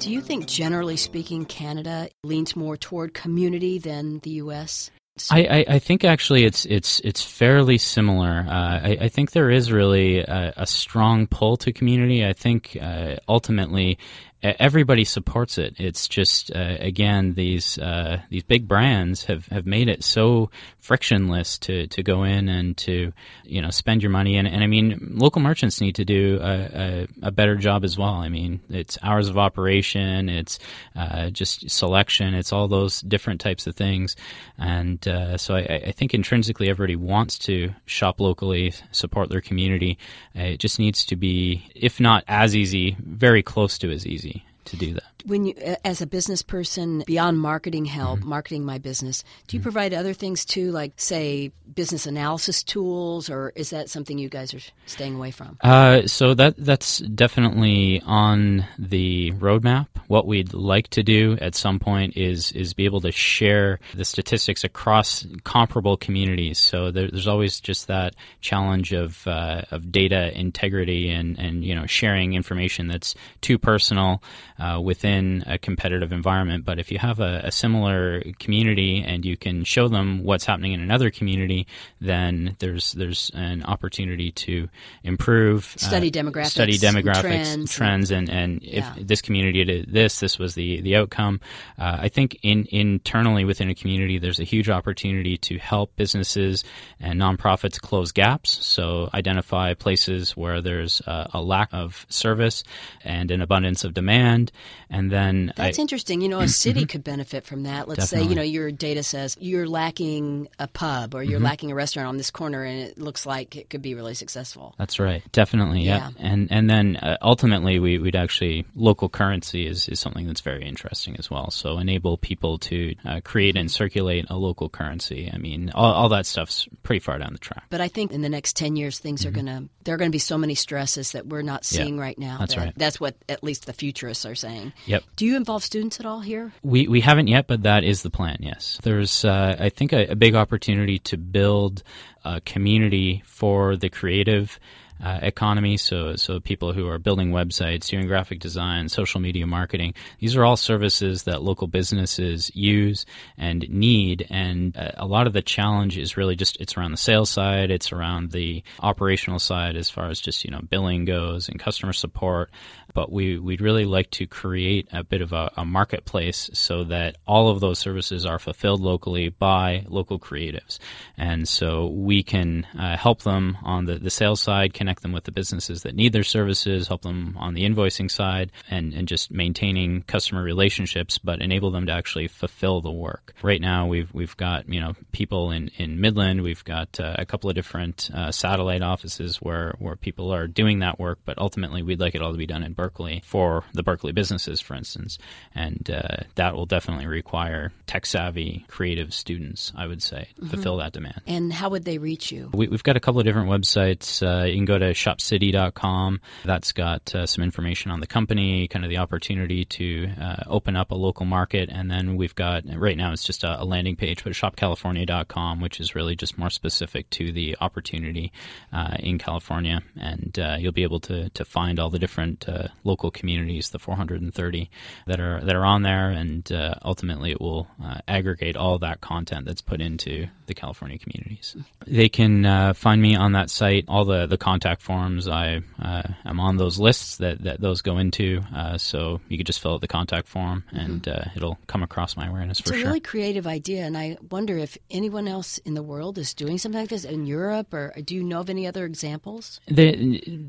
Do 0.00 0.10
you 0.12 0.20
think, 0.20 0.46
generally 0.46 0.96
speaking, 0.96 1.44
Canada 1.44 2.08
leans 2.24 2.56
more 2.56 2.76
toward 2.76 3.14
community 3.14 3.78
than 3.78 4.18
the 4.24 4.30
U.S.? 4.30 4.90
I, 5.30 5.44
I, 5.44 5.64
I, 5.74 5.78
think 5.78 6.04
actually 6.04 6.44
it's 6.44 6.64
it's 6.64 6.98
it's 7.00 7.22
fairly 7.22 7.76
similar. 7.76 8.46
Uh, 8.48 8.80
I, 8.82 8.98
I, 9.02 9.08
think 9.08 9.32
there 9.32 9.50
is 9.50 9.70
really 9.70 10.20
a, 10.20 10.54
a, 10.56 10.66
strong 10.66 11.26
pull 11.26 11.58
to 11.58 11.70
community. 11.70 12.24
I 12.24 12.32
think 12.32 12.78
uh, 12.80 13.16
ultimately 13.28 13.98
everybody 14.42 15.04
supports 15.04 15.56
it. 15.56 15.74
It's 15.78 16.08
just 16.08 16.54
uh, 16.54 16.76
again 16.80 17.34
these 17.34 17.78
uh, 17.78 18.22
these 18.28 18.42
big 18.42 18.66
brands 18.66 19.24
have, 19.26 19.46
have 19.46 19.66
made 19.66 19.88
it 19.88 20.02
so 20.02 20.50
frictionless 20.80 21.58
to, 21.58 21.86
to 21.86 22.02
go 22.02 22.24
in 22.24 22.48
and 22.48 22.76
to 22.76 23.12
you 23.44 23.62
know 23.62 23.70
spend 23.70 24.02
your 24.02 24.10
money 24.10 24.36
and, 24.36 24.48
and 24.48 24.62
I 24.62 24.66
mean 24.66 25.12
local 25.14 25.40
merchants 25.40 25.80
need 25.80 25.94
to 25.96 26.04
do 26.04 26.40
a, 26.42 26.54
a, 26.54 27.08
a 27.28 27.30
better 27.30 27.56
job 27.56 27.84
as 27.84 27.96
well. 27.96 28.14
I 28.14 28.28
mean 28.28 28.60
it's 28.68 28.98
hours 29.02 29.28
of 29.28 29.38
operation, 29.38 30.28
it's 30.28 30.58
uh, 30.96 31.30
just 31.30 31.70
selection, 31.70 32.34
it's 32.34 32.52
all 32.52 32.66
those 32.66 33.00
different 33.00 33.40
types 33.40 33.66
of 33.66 33.76
things, 33.76 34.16
and 34.58 35.06
uh, 35.06 35.36
so 35.36 35.54
I, 35.54 35.82
I, 35.86 35.92
think 35.92 36.14
intrinsically 36.14 36.68
everybody 36.68 36.96
wants 36.96 37.38
to 37.40 37.70
shop 37.86 38.20
locally, 38.20 38.72
support 38.90 39.28
their 39.28 39.40
community. 39.40 39.98
it 40.34 40.58
just 40.58 40.78
needs 40.78 41.04
to 41.06 41.16
be, 41.16 41.70
if 41.74 42.00
not 42.00 42.24
as 42.26 42.56
easy, 42.56 42.96
very 42.98 43.42
close 43.42 43.78
to 43.78 43.90
as 43.90 44.06
easy 44.06 44.31
to 44.66 44.76
do 44.76 44.94
that. 44.94 45.04
When 45.24 45.46
you 45.46 45.54
as 45.84 46.00
a 46.00 46.06
business 46.06 46.42
person 46.42 47.04
beyond 47.06 47.40
marketing 47.40 47.84
help 47.84 48.20
mm-hmm. 48.20 48.28
marketing 48.28 48.64
my 48.64 48.78
business 48.78 49.22
do 49.46 49.56
you 49.56 49.60
mm-hmm. 49.60 49.64
provide 49.64 49.94
other 49.94 50.14
things 50.14 50.44
too 50.44 50.72
like 50.72 50.92
say 50.96 51.52
business 51.74 52.06
analysis 52.06 52.62
tools 52.62 53.30
or 53.30 53.52
is 53.54 53.70
that 53.70 53.90
something 53.90 54.18
you 54.18 54.28
guys 54.28 54.54
are 54.54 54.60
staying 54.86 55.14
away 55.14 55.30
from? 55.30 55.58
Uh, 55.60 56.06
so 56.06 56.34
that 56.34 56.54
that's 56.58 56.98
definitely 56.98 58.02
on 58.04 58.66
the 58.78 59.32
roadmap. 59.32 59.86
What 60.08 60.26
we'd 60.26 60.52
like 60.52 60.88
to 60.88 61.02
do 61.02 61.38
at 61.40 61.54
some 61.54 61.78
point 61.78 62.16
is 62.16 62.52
is 62.52 62.74
be 62.74 62.84
able 62.84 63.00
to 63.02 63.12
share 63.12 63.78
the 63.94 64.04
statistics 64.04 64.64
across 64.64 65.26
comparable 65.44 65.96
communities. 65.96 66.58
So 66.58 66.90
there, 66.90 67.10
there's 67.10 67.28
always 67.28 67.60
just 67.60 67.86
that 67.88 68.14
challenge 68.40 68.92
of 68.92 69.26
uh, 69.26 69.62
of 69.70 69.90
data 69.90 70.36
integrity 70.38 71.10
and 71.10 71.38
and 71.38 71.64
you 71.64 71.74
know 71.74 71.86
sharing 71.86 72.34
information 72.34 72.88
that's 72.88 73.14
too 73.40 73.58
personal 73.58 74.22
uh, 74.62 74.80
within 74.80 75.42
a 75.48 75.58
competitive 75.58 76.12
environment. 76.12 76.64
But 76.64 76.78
if 76.78 76.92
you 76.92 76.98
have 76.98 77.18
a, 77.18 77.40
a, 77.44 77.50
similar 77.50 78.22
community 78.38 79.02
and 79.04 79.24
you 79.24 79.36
can 79.36 79.64
show 79.64 79.88
them 79.88 80.22
what's 80.22 80.44
happening 80.44 80.72
in 80.72 80.80
another 80.80 81.10
community, 81.10 81.66
then 82.00 82.54
there's 82.60 82.92
there's 82.92 83.32
an 83.34 83.64
opportunity 83.64 84.30
to 84.30 84.68
improve 85.02 85.74
uh, 85.76 85.86
study 85.86 86.08
uh, 86.08 86.10
demographics, 86.10 86.50
study 86.50 86.78
demographics, 86.78 87.20
trends, 87.22 87.72
trends 87.72 88.10
and 88.12 88.30
and 88.30 88.62
yeah. 88.62 88.94
if 88.96 89.06
this 89.08 89.20
community 89.20 89.64
did 89.64 89.92
this, 89.92 90.20
this 90.20 90.38
was 90.38 90.54
the 90.54 90.80
the 90.82 90.94
outcome. 90.94 91.40
Uh, 91.76 91.96
I 92.02 92.08
think 92.08 92.38
in 92.42 92.68
internally 92.70 93.44
within 93.44 93.68
a 93.68 93.74
community, 93.74 94.18
there's 94.18 94.38
a 94.38 94.44
huge 94.44 94.70
opportunity 94.70 95.36
to 95.38 95.58
help 95.58 95.96
businesses 95.96 96.62
and 97.00 97.20
nonprofits 97.20 97.80
close 97.80 98.12
gaps. 98.12 98.64
So 98.64 99.10
identify 99.12 99.74
places 99.74 100.36
where 100.36 100.60
there's 100.60 101.00
a, 101.00 101.30
a 101.34 101.42
lack 101.42 101.68
of 101.72 102.06
service 102.08 102.62
and 103.02 103.32
an 103.32 103.42
abundance 103.42 103.82
of 103.82 103.92
demand, 103.92 104.51
and 104.88 105.02
and 105.02 105.10
then 105.10 105.52
that's 105.56 105.78
I, 105.78 105.82
interesting. 105.82 106.20
You 106.20 106.28
know, 106.28 106.40
a 106.40 106.48
city 106.48 106.80
mm-hmm. 106.80 106.86
could 106.86 107.04
benefit 107.04 107.44
from 107.44 107.64
that. 107.64 107.88
Let's 107.88 108.10
Definitely. 108.10 108.26
say 108.26 108.30
you 108.30 108.36
know 108.36 108.42
your 108.42 108.70
data 108.70 109.02
says 109.02 109.36
you're 109.40 109.66
lacking 109.66 110.46
a 110.60 110.68
pub 110.68 111.14
or 111.14 111.24
you're 111.24 111.38
mm-hmm. 111.38 111.44
lacking 111.44 111.72
a 111.72 111.74
restaurant 111.74 112.08
on 112.08 112.18
this 112.18 112.30
corner, 112.30 112.62
and 112.62 112.78
it 112.80 112.98
looks 112.98 113.26
like 113.26 113.56
it 113.56 113.68
could 113.68 113.82
be 113.82 113.96
really 113.96 114.14
successful. 114.14 114.74
That's 114.78 115.00
right. 115.00 115.22
Definitely. 115.32 115.82
Yeah. 115.82 116.10
yeah. 116.16 116.30
And 116.30 116.52
and 116.52 116.70
then 116.70 116.96
uh, 116.96 117.16
ultimately 117.20 117.80
we, 117.80 117.98
would 117.98 118.14
actually 118.14 118.64
local 118.76 119.08
currency 119.08 119.66
is, 119.66 119.88
is 119.88 119.98
something 119.98 120.26
that's 120.26 120.40
very 120.40 120.64
interesting 120.64 121.16
as 121.16 121.30
well. 121.30 121.50
So 121.50 121.78
enable 121.78 122.16
people 122.16 122.58
to 122.58 122.94
uh, 123.04 123.20
create 123.24 123.56
and 123.56 123.70
circulate 123.70 124.26
a 124.30 124.36
local 124.36 124.68
currency. 124.68 125.30
I 125.32 125.38
mean, 125.38 125.72
all, 125.74 125.92
all, 125.92 126.08
that 126.10 126.26
stuff's 126.26 126.68
pretty 126.84 127.00
far 127.00 127.18
down 127.18 127.32
the 127.32 127.38
track. 127.38 127.64
But 127.70 127.80
I 127.80 127.88
think 127.88 128.12
in 128.12 128.22
the 128.22 128.28
next 128.28 128.56
ten 128.56 128.76
years, 128.76 129.00
things 129.00 129.22
mm-hmm. 129.22 129.28
are 129.28 129.32
gonna 129.32 129.68
there 129.84 129.94
are 129.94 129.98
going 129.98 130.10
to 130.10 130.14
be 130.14 130.18
so 130.18 130.38
many 130.38 130.54
stresses 130.54 131.12
that 131.12 131.26
we're 131.26 131.42
not 131.42 131.64
seeing 131.64 131.96
yeah. 131.96 132.02
right 132.02 132.18
now. 132.18 132.38
That's 132.38 132.54
that, 132.54 132.60
right. 132.60 132.72
That's 132.76 133.00
what 133.00 133.16
at 133.28 133.42
least 133.42 133.66
the 133.66 133.72
futurists 133.72 134.24
are 134.26 134.34
saying. 134.42 134.72
Yep. 134.86 135.04
Do 135.16 135.24
you 135.24 135.36
involve 135.36 135.62
students 135.62 135.98
at 136.00 136.04
all 136.04 136.20
here? 136.20 136.52
We 136.62 136.88
we 136.88 137.00
haven't 137.00 137.28
yet, 137.28 137.46
but 137.46 137.62
that 137.62 137.84
is 137.84 138.02
the 138.02 138.10
plan. 138.10 138.38
Yes, 138.40 138.78
there's 138.82 139.24
uh, 139.24 139.56
I 139.58 139.70
think 139.70 139.94
a, 139.94 140.08
a, 140.08 140.16
big 140.16 140.34
opportunity 140.34 140.98
to 140.98 141.16
build 141.16 141.82
a 142.24 142.40
community 142.42 143.22
for 143.24 143.76
the 143.76 143.88
creative. 143.88 144.60
Uh, 145.02 145.18
economy, 145.22 145.76
so 145.76 146.14
so 146.14 146.38
people 146.38 146.72
who 146.72 146.88
are 146.88 146.96
building 146.96 147.32
websites, 147.32 147.88
doing 147.88 148.06
graphic 148.06 148.38
design, 148.38 148.88
social 148.88 149.20
media 149.20 149.44
marketing, 149.44 149.92
these 150.20 150.36
are 150.36 150.44
all 150.44 150.56
services 150.56 151.24
that 151.24 151.42
local 151.42 151.66
businesses 151.66 152.54
use 152.54 153.04
and 153.36 153.68
need. 153.68 154.24
And 154.30 154.76
uh, 154.76 154.92
a 154.96 155.04
lot 155.04 155.26
of 155.26 155.32
the 155.32 155.42
challenge 155.42 155.98
is 155.98 156.16
really 156.16 156.36
just 156.36 156.56
it's 156.60 156.76
around 156.76 156.92
the 156.92 156.98
sales 156.98 157.30
side, 157.30 157.72
it's 157.72 157.90
around 157.90 158.30
the 158.30 158.62
operational 158.78 159.40
side 159.40 159.74
as 159.74 159.90
far 159.90 160.08
as 160.08 160.20
just 160.20 160.44
you 160.44 160.52
know 160.52 160.60
billing 160.70 161.04
goes 161.04 161.48
and 161.48 161.58
customer 161.58 161.92
support 161.92 162.52
but 162.94 163.10
we, 163.10 163.38
we'd 163.38 163.60
really 163.60 163.84
like 163.84 164.10
to 164.10 164.26
create 164.26 164.88
a 164.92 165.02
bit 165.02 165.20
of 165.20 165.32
a, 165.32 165.50
a, 165.56 165.64
marketplace 165.64 166.50
so 166.52 166.84
that 166.84 167.16
all 167.26 167.48
of 167.48 167.60
those 167.60 167.78
services 167.78 168.26
are 168.26 168.38
fulfilled 168.38 168.80
locally 168.80 169.28
by 169.28 169.84
local 169.88 170.18
creatives. 170.18 170.78
And 171.16 171.48
so 171.48 171.86
we 171.86 172.22
can 172.22 172.66
uh, 172.78 172.96
help 172.96 173.22
them 173.22 173.56
on 173.62 173.86
the, 173.86 173.98
the 173.98 174.10
sales 174.10 174.40
side, 174.40 174.74
connect 174.74 175.02
them 175.02 175.12
with 175.12 175.24
the 175.24 175.32
businesses 175.32 175.82
that 175.82 175.94
need 175.94 176.12
their 176.12 176.24
services, 176.24 176.88
help 176.88 177.02
them 177.02 177.36
on 177.38 177.54
the 177.54 177.64
invoicing 177.64 178.10
side, 178.10 178.52
and, 178.70 178.92
and 178.92 179.08
just 179.08 179.30
maintaining 179.30 180.02
customer 180.02 180.42
relationships, 180.42 181.18
but 181.18 181.40
enable 181.40 181.70
them 181.70 181.86
to 181.86 181.92
actually 181.92 182.28
fulfill 182.28 182.80
the 182.80 182.90
work. 182.90 183.34
Right 183.42 183.60
now, 183.60 183.86
we've, 183.86 184.12
we've 184.12 184.36
got 184.36 184.68
you 184.68 184.80
know 184.80 184.94
people 185.12 185.50
in, 185.50 185.70
in 185.76 186.00
Midland, 186.00 186.42
we've 186.42 186.64
got 186.64 187.00
uh, 187.00 187.14
a 187.18 187.24
couple 187.24 187.48
of 187.48 187.54
different 187.54 188.10
uh, 188.12 188.30
satellite 188.30 188.82
offices 188.82 189.36
where, 189.36 189.74
where 189.78 189.96
people 189.96 190.32
are 190.32 190.46
doing 190.46 190.80
that 190.80 190.98
work, 190.98 191.18
but 191.24 191.38
ultimately 191.38 191.82
we'd 191.82 192.00
like 192.00 192.14
it 192.14 192.22
all 192.22 192.32
to 192.32 192.38
be 192.38 192.46
done 192.46 192.62
in 192.62 192.74
Berkeley 192.82 193.22
for 193.24 193.62
the 193.72 193.84
Berkeley 193.84 194.10
businesses, 194.10 194.60
for 194.60 194.74
instance. 194.74 195.16
And 195.54 195.88
uh, 195.88 196.24
that 196.34 196.56
will 196.56 196.66
definitely 196.66 197.06
require 197.06 197.70
tech 197.86 198.06
savvy, 198.06 198.64
creative 198.66 199.14
students, 199.14 199.72
I 199.76 199.86
would 199.86 200.02
say, 200.02 200.26
mm-hmm. 200.34 200.48
fulfill 200.48 200.78
that 200.78 200.92
demand. 200.92 201.20
And 201.28 201.52
how 201.52 201.70
would 201.70 201.84
they 201.84 201.98
reach 201.98 202.32
you? 202.32 202.50
We, 202.52 202.66
have 202.66 202.82
got 202.82 202.96
a 202.96 203.00
couple 203.00 203.20
of 203.20 203.24
different 203.24 203.48
websites. 203.48 204.20
Uh, 204.20 204.46
you 204.46 204.56
can 204.56 204.64
go 204.64 204.78
to 204.78 204.90
shopcity.com. 204.90 206.20
That's 206.44 206.72
got 206.72 207.14
uh, 207.14 207.24
some 207.24 207.44
information 207.44 207.92
on 207.92 208.00
the 208.00 208.08
company, 208.08 208.66
kind 208.66 208.84
of 208.84 208.88
the 208.88 208.98
opportunity 208.98 209.64
to 209.64 210.10
uh, 210.20 210.42
open 210.48 210.74
up 210.74 210.90
a 210.90 210.96
local 210.96 211.24
market. 211.24 211.68
And 211.70 211.88
then 211.88 212.16
we've 212.16 212.34
got, 212.34 212.64
right 212.74 212.96
now 212.96 213.12
it's 213.12 213.22
just 213.22 213.44
a, 213.44 213.62
a 213.62 213.64
landing 213.64 213.94
page, 213.94 214.24
but 214.24 214.32
shopcalifornia.com, 214.32 215.60
which 215.60 215.78
is 215.78 215.94
really 215.94 216.16
just 216.16 216.36
more 216.36 216.50
specific 216.50 217.08
to 217.10 217.30
the 217.30 217.56
opportunity 217.60 218.32
uh, 218.72 218.96
in 218.98 219.18
California. 219.18 219.82
And 219.96 220.36
uh, 220.36 220.56
you'll 220.58 220.72
be 220.72 220.82
able 220.82 221.00
to, 221.00 221.30
to 221.30 221.44
find 221.44 221.78
all 221.78 221.88
the 221.88 222.00
different 222.00 222.48
uh, 222.48 222.68
local 222.84 223.10
communities, 223.10 223.70
the 223.70 223.78
430 223.78 224.70
that 225.06 225.20
are 225.20 225.40
that 225.40 225.56
are 225.56 225.64
on 225.64 225.82
there, 225.82 226.10
and 226.10 226.50
uh, 226.52 226.74
ultimately 226.82 227.30
it 227.32 227.40
will 227.40 227.66
uh, 227.82 227.98
aggregate 228.08 228.56
all 228.56 228.78
that 228.78 229.00
content 229.00 229.46
that's 229.46 229.62
put 229.62 229.80
into 229.80 230.26
the 230.46 230.54
California 230.54 230.98
communities. 230.98 231.56
They 231.86 232.08
can 232.08 232.44
uh, 232.44 232.72
find 232.74 233.00
me 233.00 233.16
on 233.16 233.32
that 233.32 233.50
site. 233.50 233.84
All 233.88 234.04
the 234.04 234.26
the 234.26 234.38
contact 234.38 234.82
forms. 234.82 235.28
I 235.28 235.62
uh, 235.80 236.02
am 236.24 236.40
on 236.40 236.56
those 236.56 236.78
lists 236.78 237.16
that, 237.18 237.42
that 237.44 237.60
those 237.60 237.82
go 237.82 237.98
into. 237.98 238.42
Uh, 238.54 238.78
so 238.78 239.20
you 239.28 239.36
could 239.36 239.46
just 239.46 239.60
fill 239.60 239.74
out 239.74 239.80
the 239.80 239.88
contact 239.88 240.28
form 240.28 240.64
mm-hmm. 240.68 240.78
and 240.78 241.08
uh, 241.08 241.24
it'll 241.34 241.58
come 241.66 241.82
across 241.82 242.16
my 242.16 242.26
awareness 242.26 242.60
it's 242.60 242.68
for 242.68 242.74
sure. 242.74 242.80
It's 242.80 242.84
a 242.84 242.88
really 242.88 243.00
creative 243.00 243.46
idea. 243.46 243.84
And 243.84 243.96
I 243.96 244.16
wonder 244.30 244.56
if 244.58 244.76
anyone 244.90 245.28
else 245.28 245.58
in 245.58 245.74
the 245.74 245.82
world 245.82 246.18
is 246.18 246.34
doing 246.34 246.58
something 246.58 246.80
like 246.80 246.90
this 246.90 247.04
in 247.04 247.26
Europe 247.26 247.72
or 247.72 247.92
do 248.04 248.14
you 248.14 248.22
know 248.22 248.40
of 248.40 248.50
any 248.50 248.66
other 248.66 248.84
examples? 248.84 249.60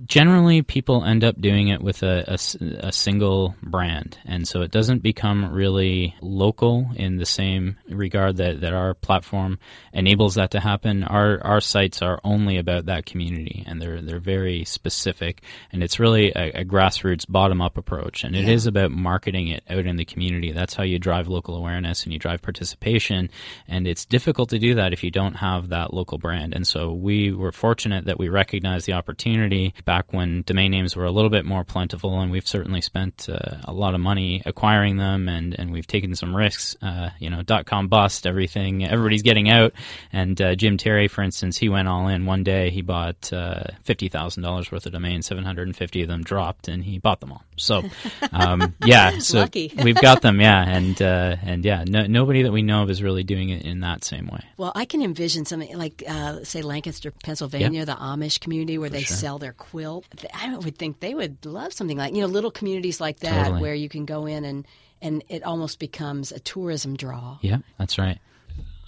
generally, 0.05 0.62
people 0.62 1.03
end 1.03 1.23
up 1.23 1.39
doing 1.39 1.67
it 1.69 1.81
with 1.81 2.03
a, 2.03 2.12
a, 2.13 2.88
a 2.88 2.91
single 2.91 3.56
brand. 3.62 4.17
And 4.26 4.47
so 4.47 4.62
it 4.62 4.71
doesn't 4.71 5.04
become 5.04 5.52
really 5.52 6.15
local 6.21 6.89
in 6.95 7.17
the 7.17 7.26
same 7.26 7.78
regard 7.89 8.38
that, 8.38 8.62
that 8.62 8.73
our 8.73 8.93
platform 8.93 9.60
enables 9.93 10.36
that 10.36 10.52
to 10.52 10.60
happen. 10.60 11.04
Our, 11.04 11.41
our 11.43 11.62
sites 11.62 12.02
are 12.02 12.19
only 12.23 12.58
about 12.58 12.86
that 12.86 13.06
community 13.06 13.63
and 13.65 13.82
they're, 13.82 14.02
they're 14.02 14.19
very 14.19 14.65
specific. 14.65 15.41
And 15.71 15.84
it's 15.84 15.99
really 15.99 16.32
a, 16.36 16.62
a 16.62 16.65
grassroots 16.65 17.26
bottom 17.28 17.62
up 17.62 17.78
approach. 17.78 18.23
And 18.23 18.36
it 18.36 18.45
yeah. 18.45 18.54
is 18.54 18.67
about 18.67 18.91
marketing 18.91 19.47
it 19.47 19.63
out 19.69 19.86
in 19.86 19.95
the 19.95 20.06
community. 20.06 20.52
That's 20.52 20.73
how 20.73 20.84
you 20.84 20.99
drive 20.99 21.28
local 21.28 21.56
awareness 21.56 22.04
and 22.04 22.13
you 22.13 22.19
drive 22.19 22.41
participation. 22.41 23.30
And 23.67 23.88
it's 23.88 24.06
difficult 24.06 24.49
to 24.49 24.60
do 24.60 24.76
that 24.76 24.93
if 24.93 25.04
you 25.04 25.12
don't 25.12 25.36
have 25.36 25.69
that 25.69 25.93
local 25.93 26.17
brand. 26.17 26.54
And 26.54 26.65
so 26.65 26.91
we 26.91 27.32
were 27.32 27.52
fortunate 27.52 28.06
that 28.06 28.19
we 28.19 28.30
recognized 28.30 28.86
the 28.86 28.93
opportunity 28.93 29.73
back 29.86 30.12
when 30.13 30.43
domain 30.43 30.71
names 30.71 30.95
were 30.95 31.06
a 31.06 31.12
little 31.12 31.30
bit 31.30 31.45
more 31.45 31.63
plentiful. 31.63 32.02
And 32.11 32.31
we've 32.31 32.47
certainly 32.47 32.81
spent 32.81 33.27
uh, 33.29 33.57
a 33.63 33.73
lot 33.73 33.93
of 33.95 34.01
money 34.01 34.41
acquiring 34.45 34.97
them 34.97 35.29
and, 35.29 35.57
and 35.57 35.71
we've 35.71 35.87
taken 35.87 36.15
some 36.15 36.35
risks. 36.35 36.75
Uh, 36.81 37.09
you 37.19 37.29
know, 37.29 37.41
dot 37.43 37.65
com 37.65 37.87
bust, 37.87 38.27
everything, 38.27 38.85
everybody's 38.85 39.21
getting 39.21 39.49
out. 39.49 39.73
And 40.11 40.39
uh, 40.41 40.55
Jim 40.55 40.77
Terry, 40.77 41.07
for 41.07 41.21
instance, 41.21 41.57
he 41.57 41.69
went 41.69 41.87
all 41.87 42.07
in. 42.07 42.25
One 42.25 42.43
day 42.43 42.69
he 42.69 42.81
bought 42.81 43.31
uh, 43.31 43.63
$50,000 43.85 44.71
worth 44.71 44.85
of 44.85 44.91
domains, 44.91 45.27
750 45.27 46.01
of 46.01 46.07
them 46.07 46.23
dropped, 46.23 46.67
and 46.67 46.83
he 46.83 46.99
bought 46.99 47.19
them 47.19 47.31
all. 47.31 47.43
So, 47.55 47.83
um, 48.31 48.75
yeah, 48.85 49.19
so 49.19 49.47
we've 49.83 49.95
got 49.95 50.21
them, 50.21 50.41
yeah. 50.41 50.63
And, 50.67 51.01
uh, 51.01 51.37
and 51.41 51.63
yeah, 51.63 51.83
no, 51.87 52.05
nobody 52.05 52.43
that 52.43 52.51
we 52.51 52.61
know 52.61 52.83
of 52.83 52.89
is 52.89 53.01
really 53.01 53.23
doing 53.23 53.49
it 53.49 53.63
in 53.63 53.81
that 53.81 54.03
same 54.03 54.27
way. 54.27 54.43
Well, 54.57 54.71
I 54.75 54.85
can 54.85 55.01
envision 55.01 55.45
something 55.45 55.75
like, 55.77 56.03
uh, 56.07 56.43
say, 56.43 56.61
Lancaster, 56.61 57.11
Pennsylvania, 57.11 57.79
yep. 57.79 57.87
the 57.87 57.95
Amish 57.95 58.39
community 58.39 58.77
where 58.77 58.89
For 58.89 58.95
they 58.95 59.03
sure. 59.03 59.17
sell 59.17 59.39
their 59.39 59.53
quilt. 59.53 60.05
I 60.33 60.55
would 60.55 60.77
think 60.77 60.99
they 60.99 61.13
would 61.13 61.45
love 61.45 61.73
something 61.73 61.92
like, 61.97 62.13
you 62.15 62.21
know, 62.21 62.27
little 62.27 62.51
communities 62.51 62.99
like 63.01 63.19
that 63.19 63.43
totally. 63.45 63.62
where 63.62 63.75
you 63.75 63.89
can 63.89 64.06
go 64.06 64.25
in 64.25 64.45
and 64.45 64.67
and 65.01 65.23
it 65.27 65.43
almost 65.43 65.79
becomes 65.79 66.32
a 66.32 66.39
tourism 66.39 66.95
draw. 66.95 67.38
Yeah, 67.41 67.58
that's 67.77 67.97
right. 67.97 68.19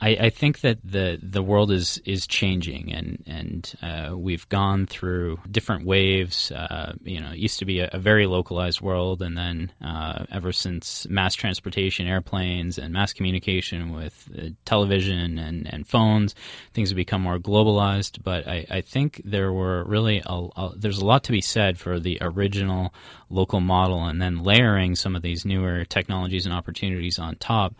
I, 0.06 0.26
I, 0.26 0.30
think 0.30 0.60
that 0.60 0.78
the 0.84 1.18
the 1.20 1.42
world 1.42 1.72
is 1.72 2.00
is 2.06 2.28
changing, 2.28 2.94
and 2.94 3.24
and 3.26 3.74
uh, 3.82 4.16
we've 4.16 4.48
gone 4.50 4.86
through 4.86 5.40
different 5.50 5.84
waves. 5.84 6.52
Uh, 6.52 6.94
you 7.04 7.20
know, 7.20 7.32
it 7.32 7.40
used 7.40 7.58
to 7.58 7.66
be 7.66 7.80
a, 7.80 7.90
a 7.92 7.98
very 7.98 8.28
localized 8.28 8.82
world, 8.82 9.24
and 9.24 9.36
then 9.36 9.72
uh, 9.84 10.26
ever 10.32 10.52
since 10.52 11.08
mass 11.10 11.34
transportation, 11.34 12.06
airplanes, 12.06 12.78
and 12.78 12.94
mass 12.94 13.14
communication 13.14 13.94
with 13.94 14.30
uh, 14.38 14.50
television 14.64 15.40
and, 15.40 15.74
and 15.74 15.88
phones, 15.88 16.36
things 16.76 16.90
have 16.90 16.98
become 16.98 17.22
more 17.22 17.40
globalized. 17.40 18.22
But 18.24 18.48
I, 18.48 18.64
I 18.70 18.82
think 18.82 19.24
there 19.26 19.52
were 19.52 19.86
really 19.86 20.22
a, 20.24 20.48
a, 20.56 20.74
there's 20.78 21.00
a 21.00 21.06
lot 21.06 21.24
to 21.24 21.32
be 21.32 21.42
said 21.42 21.80
for 21.80 22.00
the 22.00 22.20
original 22.22 22.94
local 23.32 23.60
model, 23.60 24.06
and 24.06 24.22
then 24.22 24.44
layering 24.44 24.94
some 24.94 25.16
of 25.16 25.24
these 25.24 25.46
newer 25.46 25.84
technologies 25.84 26.46
and 26.46 26.54
opportunities 26.54 27.18
on 27.18 27.38
top. 27.38 27.74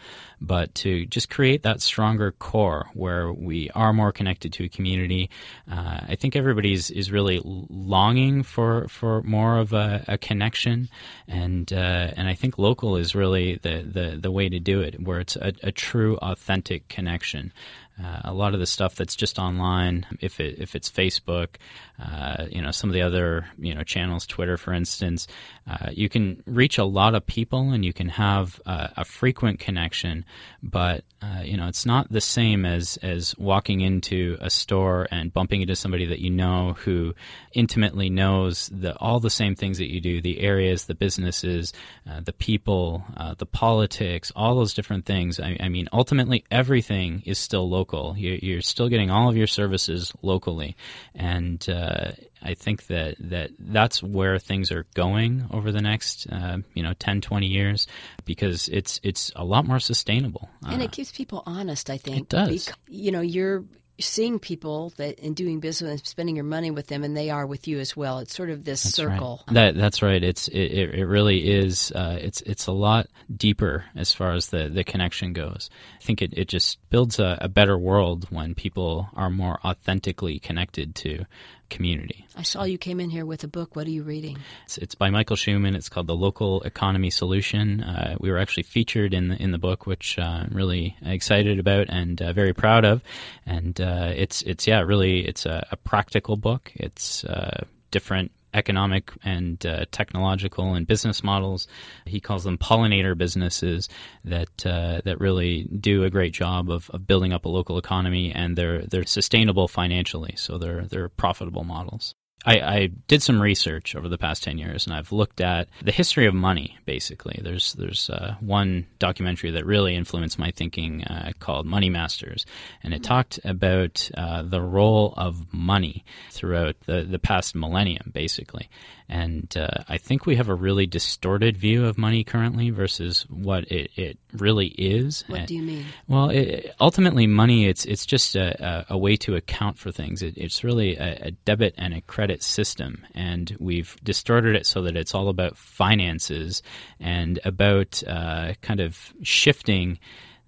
But 0.46 0.76
to 0.76 1.06
just 1.06 1.30
create 1.30 1.64
that 1.64 1.82
stronger 1.82 2.32
core 2.32 2.90
where 2.94 3.32
we 3.32 3.70
are 3.72 3.94
more 3.94 4.12
connected 4.12 4.54
to 4.54 4.66
a 4.66 4.70
community. 4.70 5.30
Uh, 5.70 6.02
I 6.10 6.16
think 6.16 6.36
everybody 6.36 6.74
is, 6.74 6.92
is 6.92 7.12
really 7.12 7.42
longing 7.44 8.44
for, 8.44 8.88
for 8.88 9.24
more 9.24 9.58
of 9.58 9.74
a, 9.74 10.04
a 10.08 10.18
connection, 10.18 10.90
and 11.28 11.72
uh, 11.74 12.12
and 12.18 12.28
I 12.28 12.36
think 12.36 12.58
local 12.58 12.96
is 12.96 13.16
really 13.16 13.60
the, 13.62 13.82
the, 13.82 14.18
the 14.22 14.32
way 14.32 14.50
to 14.50 14.60
do 14.60 14.82
it, 14.82 15.02
where 15.02 15.20
it's 15.20 15.36
a, 15.36 15.54
a 15.64 15.72
true, 15.72 16.18
authentic 16.18 16.88
connection. 16.88 17.52
Uh, 17.98 18.20
a 18.26 18.34
lot 18.34 18.54
of 18.54 18.60
the 18.60 18.66
stuff 18.66 18.96
that's 18.96 19.16
just 19.16 19.40
online, 19.40 20.06
if 20.20 20.40
it 20.42 20.60
if 20.60 20.76
it's 20.76 20.92
Facebook, 20.92 21.56
uh, 22.00 22.46
you 22.50 22.62
know, 22.62 22.72
some 22.72 22.90
of 22.90 22.94
the 22.94 23.02
other 23.02 23.46
you 23.58 23.74
know 23.74 23.84
channels, 23.84 24.26
Twitter, 24.26 24.58
for 24.58 24.74
instance, 24.74 25.28
uh, 25.68 25.90
you 25.92 26.10
can 26.10 26.44
reach 26.46 26.78
a 26.78 26.84
lot 26.86 27.16
of 27.16 27.26
people 27.26 27.72
and 27.72 27.86
you 27.86 27.94
can 27.94 28.10
have 28.10 28.62
a 28.66 29.06
frequent 29.06 29.60
connection, 29.60 30.26
but 30.62 31.04
uh, 31.22 31.42
you 31.42 31.58
know, 31.58 31.68
it's 31.68 31.86
not 31.86 32.12
the 32.12 32.22
same 32.22 32.66
as 32.66 32.98
as 32.98 33.36
walking 33.38 33.82
into 33.82 34.38
a 34.42 34.50
store 34.50 35.08
and 35.12 35.34
bumping 35.34 35.62
into 35.62 35.76
somebody 35.76 36.06
that 36.06 36.20
you 36.20 36.30
know 36.30 36.74
who 36.80 37.14
intimately 37.54 38.10
knows 38.10 38.70
the 38.74 38.96
all 38.98 39.20
the 39.20 39.30
same 39.30 39.56
things 39.56 39.78
that 39.78 39.92
you 39.92 40.02
do, 40.02 40.22
the 40.22 40.42
areas, 40.42 40.86
the 40.86 40.94
businesses, 40.94 41.74
uh, 42.10 42.20
the 42.20 42.34
people, 42.34 43.04
uh, 43.18 43.34
the 43.38 43.46
politics, 43.46 44.32
all 44.36 44.56
those 44.56 44.74
different 44.74 45.06
things. 45.06 45.40
I, 45.40 45.58
I 45.60 45.70
mean, 45.70 45.88
ultimately, 45.94 46.44
everything 46.52 47.24
is 47.26 47.40
still 47.40 47.70
local. 47.70 48.16
You're, 48.18 48.36
you're 48.36 48.62
still 48.62 48.90
getting 48.90 49.10
all 49.10 49.30
of 49.30 49.38
your 49.38 49.48
services 49.48 50.14
locally, 50.22 50.76
and 51.16 51.68
uh, 51.86 52.12
I 52.42 52.54
think 52.54 52.88
that, 52.88 53.16
that 53.20 53.52
that's 53.60 54.02
where 54.02 54.38
things 54.40 54.72
are 54.72 54.86
going 54.94 55.46
over 55.52 55.72
the 55.72 55.82
next 55.82 56.28
uh, 56.32 56.58
you 56.74 56.84
know 56.84 56.94
10, 56.94 57.22
20 57.22 57.48
years 57.48 57.88
because 58.26 58.68
it's 58.70 59.00
it's 59.04 59.32
a 59.36 59.44
lot 59.44 59.66
more 59.66 59.80
sustainable. 59.80 60.50
And 60.68 60.82
it 60.82 60.90
uh, 60.90 60.92
keeps 60.92 61.12
people 61.12 61.44
honest. 61.46 61.90
I 61.90 61.98
think 61.98 62.18
it 62.18 62.30
does. 62.30 62.66
Because, 62.66 62.74
you 62.88 63.12
know, 63.12 63.22
you're 63.22 63.64
seeing 64.00 64.40
people 64.40 64.92
that 64.98 65.20
and 65.20 65.36
doing 65.36 65.60
business 65.60 65.90
and 65.90 66.08
spending 66.08 66.36
your 66.36 66.46
money 66.46 66.72
with 66.72 66.88
them, 66.88 67.04
and 67.04 67.16
they 67.16 67.30
are 67.30 67.46
with 67.46 67.68
you 67.68 67.80
as 67.80 67.96
well. 67.96 68.20
It's 68.20 68.36
sort 68.36 68.50
of 68.50 68.66
this 68.66 68.84
that's 68.84 68.96
circle. 68.96 69.44
Right. 69.48 69.54
That 69.54 69.76
that's 69.76 70.02
right. 70.02 70.22
It's 70.22 70.48
it, 70.50 70.72
it 70.94 71.06
really 71.06 71.50
is. 71.50 71.92
Uh, 71.92 72.18
it's 72.20 72.42
it's 72.42 72.68
a 72.68 72.72
lot 72.72 73.08
deeper 73.36 73.86
as 73.96 74.14
far 74.14 74.34
as 74.34 74.48
the 74.48 74.70
the 74.70 74.84
connection 74.84 75.34
goes. 75.34 75.70
I 76.00 76.04
think 76.04 76.22
it, 76.22 76.34
it 76.34 76.48
just 76.48 76.78
builds 76.90 77.20
a, 77.20 77.38
a 77.42 77.48
better 77.48 77.78
world 77.78 78.28
when 78.30 78.56
people 78.56 79.10
are 79.16 79.30
more 79.30 79.60
authentically 79.64 80.40
connected 80.40 80.96
to 80.96 81.26
community. 81.70 82.26
I 82.36 82.44
saw 82.44 82.64
you 82.64 82.78
came 82.78 83.00
in 83.00 83.10
here 83.10 83.26
with 83.26 83.44
a 83.44 83.48
book. 83.48 83.76
What 83.76 83.88
are 83.88 83.92
you 83.92 84.04
reading? 84.04 84.38
It's, 84.66 84.78
it's 84.78 84.96
by 84.96 85.10
Michael 85.10 85.36
Shuman. 85.36 85.76
It's 85.76 85.90
called 85.90 86.08
The 86.08 86.16
Local 86.16 86.62
Economy 86.64 87.10
Solution. 87.10 87.82
Uh, 87.82 88.18
we 88.20 88.32
were 88.32 88.38
actually 88.38 88.64
featured 88.64 89.14
in 89.14 89.30
the, 89.30 89.42
in 89.42 89.52
the 89.52 89.58
book, 89.58 89.86
which 89.86 90.18
uh, 90.20 90.22
I'm 90.22 90.52
really 90.54 90.96
excited 91.04 91.60
about 91.60 91.88
and 91.90 92.22
uh, 92.22 92.34
very 92.34 92.54
proud 92.54 92.86
of. 92.86 93.02
And 93.46 93.80
uh, 93.80 94.12
it's 94.16 94.42
it's 94.44 94.68
yeah, 94.68 94.82
really 94.82 95.26
it's 95.26 95.46
a, 95.46 95.66
a 95.72 95.78
practical 95.78 96.38
book. 96.38 96.72
It's 96.76 97.24
uh, 97.24 97.66
different 97.92 98.32
economic 98.56 99.12
and 99.24 99.64
uh, 99.66 99.86
technological 99.92 100.74
and 100.74 100.88
business 100.88 101.24
models. 101.24 101.68
He 102.06 102.20
calls 102.20 102.44
them 102.44 102.58
pollinator 102.58 103.18
businesses 103.18 103.90
that 104.24 104.66
uh, 104.66 105.02
that 105.06 105.20
really 105.20 105.64
do 105.64 106.04
a 106.04 106.10
great 106.10 106.34
job 106.34 106.72
of, 106.72 106.90
of 106.92 107.06
building 107.06 107.34
up 107.34 107.46
a 107.46 107.50
local 107.50 107.78
economy 107.78 108.32
and 108.32 108.58
they're 108.58 108.86
they're 108.86 109.06
sustainable 109.06 109.68
financially, 109.68 110.34
so 110.38 110.58
they're 110.58 110.86
they're 110.86 111.10
profitable 111.10 111.64
models. 111.64 112.16
I, 112.46 112.60
I, 112.60 112.90
did 113.08 113.24
some 113.24 113.42
research 113.42 113.96
over 113.96 114.08
the 114.08 114.18
past 114.18 114.44
ten 114.44 114.58
years, 114.58 114.86
and 114.86 114.96
I've 114.96 115.12
looked 115.12 115.42
at 115.42 115.68
the 115.82 115.92
history 115.92 116.28
of 116.28 116.34
money. 116.34 116.78
Basically, 116.86 117.40
there's 117.44 117.74
there's 117.74 118.10
uh, 118.10 118.36
one 118.40 118.86
documentary 119.00 119.52
that 119.52 119.66
really 119.66 119.96
influenced 119.96 120.38
my 120.38 120.52
thinking 120.52 121.04
uh, 121.04 121.32
called 121.40 121.66
Money 121.66 121.90
Masters, 121.90 122.46
and 122.84 122.94
it 122.94 123.04
talked 123.04 123.40
about 123.44 124.10
uh, 124.16 124.44
the 124.44 124.62
role 124.62 125.14
of 125.18 125.52
money 125.54 126.06
throughout 126.32 126.76
the 126.86 127.04
the 127.04 127.20
past 127.20 127.56
millennium, 127.56 128.12
basically. 128.14 128.70
And 129.08 129.56
uh, 129.56 129.84
I 129.88 129.98
think 129.98 130.26
we 130.26 130.36
have 130.38 130.50
a 130.50 130.56
really 130.56 130.88
distorted 130.88 131.58
view 131.58 131.86
of 131.86 131.98
money 131.98 132.24
currently 132.24 132.72
versus 132.72 133.26
what 133.30 133.72
it, 133.72 133.92
it 133.96 134.18
really 134.34 134.68
is. 134.68 135.24
What 135.28 135.40
and, 135.40 135.48
do 135.48 135.56
you 135.56 135.62
mean? 135.62 135.86
Well, 136.08 136.30
it, 136.30 136.74
ultimately, 136.80 137.28
money 137.28 137.68
it's 137.68 137.86
it's 137.86 138.06
just 138.06 138.36
a, 138.36 138.66
a, 138.66 138.86
a, 138.96 138.98
way 138.98 139.16
to 139.18 139.36
account 139.36 139.78
for 139.78 139.92
things. 139.92 140.24
It, 140.24 140.38
it's 140.38 140.64
really 140.64 140.98
a, 140.98 141.28
a, 141.28 141.32
debit 141.32 141.76
and 141.78 141.94
a 141.94 142.02
credit 142.02 142.42
system, 142.42 143.06
and 143.14 143.56
we've 143.60 143.96
distorted 144.04 144.56
it 144.56 144.66
so 144.66 144.82
that 144.82 144.98
it's 144.98 145.14
all 145.14 145.30
about 145.30 145.56
finances 145.56 146.64
and 147.00 147.40
about 147.46 148.02
uh, 148.08 148.54
kind 148.62 148.80
of 148.80 149.14
shifting 149.22 150.00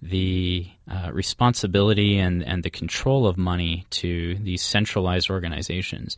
the 0.01 0.67
uh, 0.89 1.09
responsibility 1.11 2.19
and, 2.19 2.43
and 2.43 2.63
the 2.63 2.69
control 2.69 3.25
of 3.25 3.37
money 3.37 3.85
to 3.89 4.35
these 4.35 4.61
centralized 4.61 5.29
organizations 5.29 6.15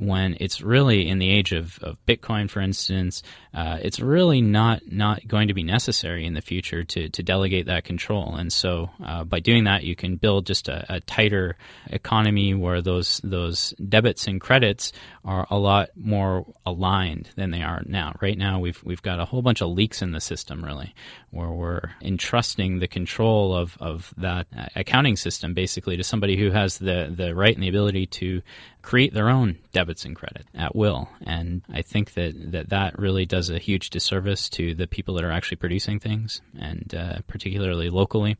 when 0.00 0.34
it's 0.40 0.62
really 0.62 1.06
in 1.06 1.18
the 1.18 1.28
age 1.28 1.52
of, 1.52 1.78
of 1.82 1.98
Bitcoin, 2.06 2.48
for 2.48 2.60
instance, 2.60 3.22
uh, 3.52 3.78
it's 3.82 4.00
really 4.00 4.40
not 4.40 4.80
not 4.90 5.26
going 5.28 5.48
to 5.48 5.54
be 5.54 5.62
necessary 5.62 6.24
in 6.24 6.32
the 6.32 6.40
future 6.40 6.84
to, 6.84 7.10
to 7.10 7.22
delegate 7.22 7.66
that 7.66 7.84
control. 7.84 8.34
And 8.34 8.50
so, 8.50 8.90
uh, 9.04 9.24
by 9.24 9.40
doing 9.40 9.64
that, 9.64 9.84
you 9.84 9.94
can 9.94 10.16
build 10.16 10.46
just 10.46 10.68
a, 10.68 10.86
a, 10.88 11.00
tighter 11.00 11.56
economy 11.88 12.54
where 12.54 12.80
those 12.80 13.20
those 13.22 13.74
debits 13.88 14.26
and 14.26 14.40
credits 14.40 14.92
are 15.22 15.46
a 15.50 15.58
lot 15.58 15.90
more 15.96 16.46
aligned 16.64 17.28
than 17.36 17.50
they 17.50 17.62
are 17.62 17.82
now. 17.84 18.14
Right 18.22 18.38
now, 18.38 18.58
we've 18.58 18.82
we've 18.82 19.02
got 19.02 19.20
a 19.20 19.26
whole 19.26 19.42
bunch 19.42 19.60
of 19.60 19.68
leaks 19.68 20.00
in 20.00 20.12
the 20.12 20.20
system, 20.20 20.64
really, 20.64 20.94
where 21.30 21.50
we're 21.50 21.90
entrusting 22.00 22.78
the 22.78 22.88
control 22.88 23.54
of 23.54 23.76
of 23.80 24.14
that 24.16 24.46
uh, 24.56 24.66
accounting 24.76 25.16
system 25.16 25.52
basically 25.52 25.98
to 25.98 26.04
somebody 26.04 26.38
who 26.38 26.50
has 26.50 26.78
the 26.78 27.12
the 27.14 27.34
right 27.34 27.54
and 27.54 27.62
the 27.62 27.68
ability 27.68 28.06
to 28.06 28.40
create 28.82 29.12
their 29.12 29.28
own 29.28 29.58
debit 29.72 29.90
debits 29.90 30.04
and 30.04 30.16
credit 30.16 30.46
at 30.54 30.74
will. 30.76 31.08
And 31.22 31.62
I 31.72 31.82
think 31.82 32.14
that 32.14 32.52
that, 32.52 32.68
that 32.70 32.98
really 32.98 33.26
does 33.26 33.50
a 33.50 33.58
huge 33.58 33.90
disservice 33.90 34.48
to 34.50 34.74
the 34.74 34.86
people 34.86 35.14
that 35.14 35.24
are 35.24 35.32
actually 35.32 35.56
producing 35.56 35.98
things, 35.98 36.40
and 36.58 36.94
uh, 36.94 37.18
particularly 37.26 37.90
locally. 37.90 38.36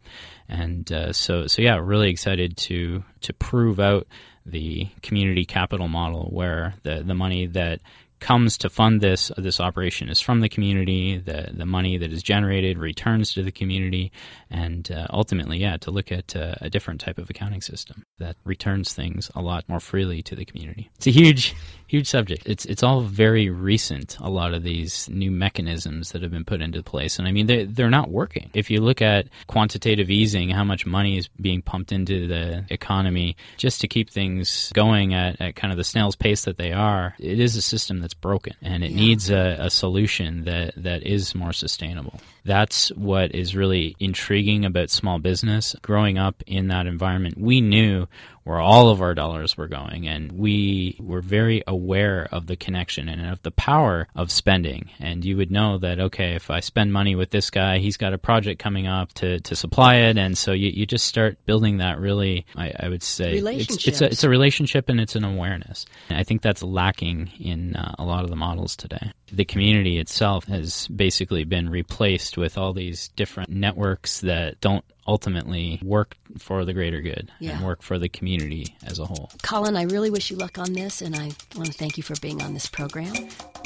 And 0.49 0.91
uh, 0.93 1.13
so, 1.13 1.47
so 1.47 1.63
yeah, 1.63 1.79
really 1.83 2.11
excited 2.11 2.57
to 2.69 3.05
to 3.23 3.33
prove 3.33 3.81
out 3.81 4.07
the 4.47 4.89
community 5.03 5.45
capital 5.45 5.89
model 5.89 6.29
where 6.31 6.75
the 6.83 7.03
the 7.03 7.15
money 7.15 7.47
that 7.47 7.81
comes 8.21 8.59
to 8.59 8.71
fund 8.71 9.01
this 9.01 9.33
this 9.37 9.61
operation 9.61 10.09
is 10.09 10.21
from 10.21 10.41
the 10.41 10.49
community. 10.49 11.19
The 11.19 11.51
the 11.53 11.67
money 11.67 11.99
that 11.99 12.13
is 12.13 12.23
generated 12.23 12.79
returns 12.79 13.35
to 13.35 13.43
the 13.43 13.53
community, 13.53 14.13
and 14.51 14.91
uh, 14.91 15.07
ultimately, 15.11 15.59
yeah, 15.59 15.77
to 15.79 15.91
look 15.91 16.13
at 16.13 16.37
uh, 16.37 16.55
a 16.61 16.71
different 16.71 17.01
type 17.01 17.19
of 17.19 17.31
accounting 17.31 17.61
system 17.61 18.05
that 18.19 18.37
returns 18.45 18.95
things 18.95 19.31
a 19.35 19.43
lot 19.43 19.69
more 19.69 19.81
freely 19.81 20.23
to 20.23 20.37
the 20.37 20.45
community. 20.45 20.91
It's 20.97 21.07
a 21.07 21.11
huge 21.11 21.55
huge 21.91 22.09
subject. 22.09 22.45
It's 22.47 22.65
it's 22.67 22.83
all 22.83 23.01
very 23.01 23.51
recent. 23.51 24.17
A 24.21 24.31
lot 24.31 24.55
of 24.55 24.63
these 24.63 25.09
new 25.09 25.31
mechanisms 25.31 26.13
that 26.13 26.23
have 26.23 26.31
been 26.31 26.45
put 26.45 26.63
into 26.63 26.83
place, 26.83 27.19
and 27.19 27.27
I 27.27 27.33
mean 27.33 27.47
they 27.47 27.65
they're 27.65 27.91
not 27.91 28.11
working. 28.11 28.51
If 28.55 28.71
you 28.71 28.81
look 28.81 29.03
at 29.03 29.27
quantitative 29.49 30.11
easing, 30.11 30.51
how 30.51 30.65
much 30.65 30.87
money 30.87 31.19
is 31.19 31.29
being 31.41 31.63
pumped 31.63 31.91
into 31.91 32.29
the 32.29 32.65
economy 32.71 33.37
just 33.57 33.81
to 33.81 33.89
keep 33.89 34.11
things 34.11 34.71
going 34.73 35.15
at, 35.15 35.41
at 35.41 35.57
kind 35.57 35.73
of 35.73 35.77
the 35.77 35.85
snail's 35.85 36.17
pace 36.17 36.45
that 36.45 36.59
they 36.59 36.73
are, 36.73 37.15
it 37.19 37.41
is 37.41 37.57
a 37.57 37.63
system 37.63 38.01
that's 38.11 38.21
broken, 38.21 38.55
and 38.61 38.83
it 38.83 38.91
yeah. 38.91 38.97
needs 38.97 39.31
a, 39.31 39.57
a 39.61 39.71
solution 39.71 40.45
that 40.45 40.75
that 40.77 41.05
is 41.05 41.35
more 41.35 41.53
sustainable. 41.53 42.21
That's 42.45 42.89
what 42.91 43.35
is 43.35 43.55
really 43.55 43.95
intriguing 44.01 44.65
about 44.65 44.91
small 44.91 45.19
business. 45.21 45.77
Growing 45.83 46.19
up 46.19 46.43
in 46.47 46.69
that 46.69 46.87
environment, 46.87 47.39
we 47.39 47.61
knew 47.61 48.09
where 48.45 48.61
all 48.61 48.89
of 48.89 49.03
our 49.03 49.15
dollars 49.15 49.57
were 49.57 49.69
going. 49.69 50.09
And 50.09 50.33
we 50.33 50.97
were 50.99 51.21
very 51.21 51.63
aware 51.67 52.29
of 52.33 52.47
the 52.47 52.57
connection 52.57 53.09
and 53.09 53.31
of 53.31 53.43
the 53.43 53.51
power 53.51 54.09
of 54.15 54.31
spending. 54.31 54.91
And 54.99 55.25
you 55.25 55.37
would 55.37 55.51
know 55.51 55.79
that, 55.79 56.01
okay, 56.01 56.35
if 56.35 56.51
I 56.51 56.61
spend 56.61 56.93
money 56.93 57.15
with 57.15 57.31
this 57.31 57.51
guy, 57.51 57.79
he's 57.79 57.97
got 57.97 58.15
a 58.15 58.19
project 58.19 58.61
coming 58.61 58.87
up 58.87 59.13
to, 59.15 59.41
to 59.41 59.55
supply 59.55 59.97
it. 59.97 60.17
And 60.17 60.37
so 60.37 60.53
you, 60.53 60.71
you 60.71 60.87
just 60.87 61.07
start 61.07 61.45
building 61.47 61.79
that 61.79 62.01
really, 62.01 62.47
I, 62.57 62.73
I 62.81 62.89
would 62.89 63.03
say, 63.03 63.35
it's, 63.37 63.87
it's, 63.87 64.01
a, 64.01 64.07
it's 64.07 64.25
a 64.25 64.29
relationship 64.29 64.89
and 64.89 65.01
it's 65.01 65.17
an 65.17 65.25
awareness. 65.25 65.87
And 66.09 66.19
I 66.19 66.25
think 66.25 66.43
that's 66.43 66.63
lacking 66.63 67.31
in 67.39 67.77
uh, 67.77 67.95
a 67.99 68.05
lot 68.05 68.25
of 68.25 68.31
the 68.31 68.37
models 68.37 68.77
today. 68.77 69.13
The 69.33 69.45
community 69.45 69.99
itself 69.99 70.47
has 70.47 70.89
basically 70.89 71.45
been 71.45 71.69
replaced 71.69 72.37
with 72.37 72.59
all 72.59 72.73
these 72.73 73.09
different 73.09 73.51
networks 73.51 74.21
that 74.23 74.61
don't 74.61 74.85
ultimately 75.11 75.81
work 75.83 76.17
for 76.39 76.65
the 76.65 76.73
greater 76.73 77.01
good 77.01 77.33
yeah. 77.41 77.57
and 77.57 77.67
work 77.67 77.83
for 77.83 77.99
the 77.99 78.09
community 78.09 78.77
as 78.87 79.01
a 79.01 79.05
whole. 79.05 79.29
Colin, 79.43 79.77
I 79.77 79.83
really 79.83 80.09
wish 80.09 80.31
you 80.31 80.37
luck 80.37 80.57
on 80.57 80.73
this, 80.73 81.03
and 81.03 81.17
I 81.17 81.33
want 81.57 81.67
to 81.67 81.73
thank 81.73 81.97
you 81.97 82.05
for 82.05 82.15
being 82.21 82.41
on 82.41 82.55
this 82.55 82.69
program. 82.69 83.13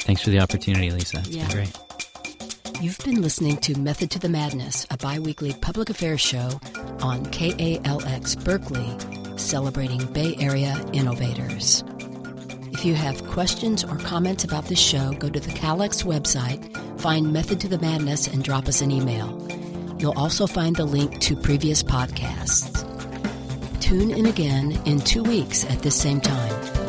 Thanks 0.01 0.23
for 0.23 0.31
the 0.31 0.39
opportunity, 0.39 0.89
Lisa. 0.89 1.19
It's 1.19 1.29
yeah. 1.29 1.47
been 1.47 1.57
great. 1.57 1.79
You've 2.81 2.97
been 3.05 3.21
listening 3.21 3.57
to 3.57 3.79
Method 3.79 4.09
to 4.11 4.19
the 4.19 4.27
Madness, 4.27 4.87
a 4.89 4.97
bi 4.97 5.19
weekly 5.19 5.53
public 5.61 5.91
affairs 5.91 6.19
show 6.19 6.59
on 7.01 7.25
KALX 7.27 8.43
Berkeley, 8.43 9.37
celebrating 9.37 10.03
Bay 10.13 10.35
Area 10.39 10.83
innovators. 10.93 11.83
If 12.73 12.83
you 12.83 12.95
have 12.95 13.23
questions 13.27 13.83
or 13.83 13.97
comments 13.97 14.43
about 14.43 14.65
this 14.65 14.79
show, 14.79 15.13
go 15.13 15.29
to 15.29 15.39
the 15.39 15.51
KALX 15.51 16.03
website, 16.03 16.59
find 16.99 17.31
Method 17.31 17.59
to 17.61 17.67
the 17.67 17.77
Madness, 17.77 18.27
and 18.27 18.43
drop 18.43 18.67
us 18.67 18.81
an 18.81 18.91
email. 18.91 19.29
You'll 19.97 20.17
also 20.17 20.47
find 20.47 20.75
the 20.75 20.85
link 20.85 21.19
to 21.21 21.35
previous 21.35 21.81
podcasts. 21.81 22.83
Tune 23.79 24.11
in 24.11 24.25
again 24.25 24.73
in 24.85 24.99
two 24.99 25.23
weeks 25.23 25.65
at 25.65 25.79
this 25.79 25.99
same 25.99 26.19
time. 26.21 26.84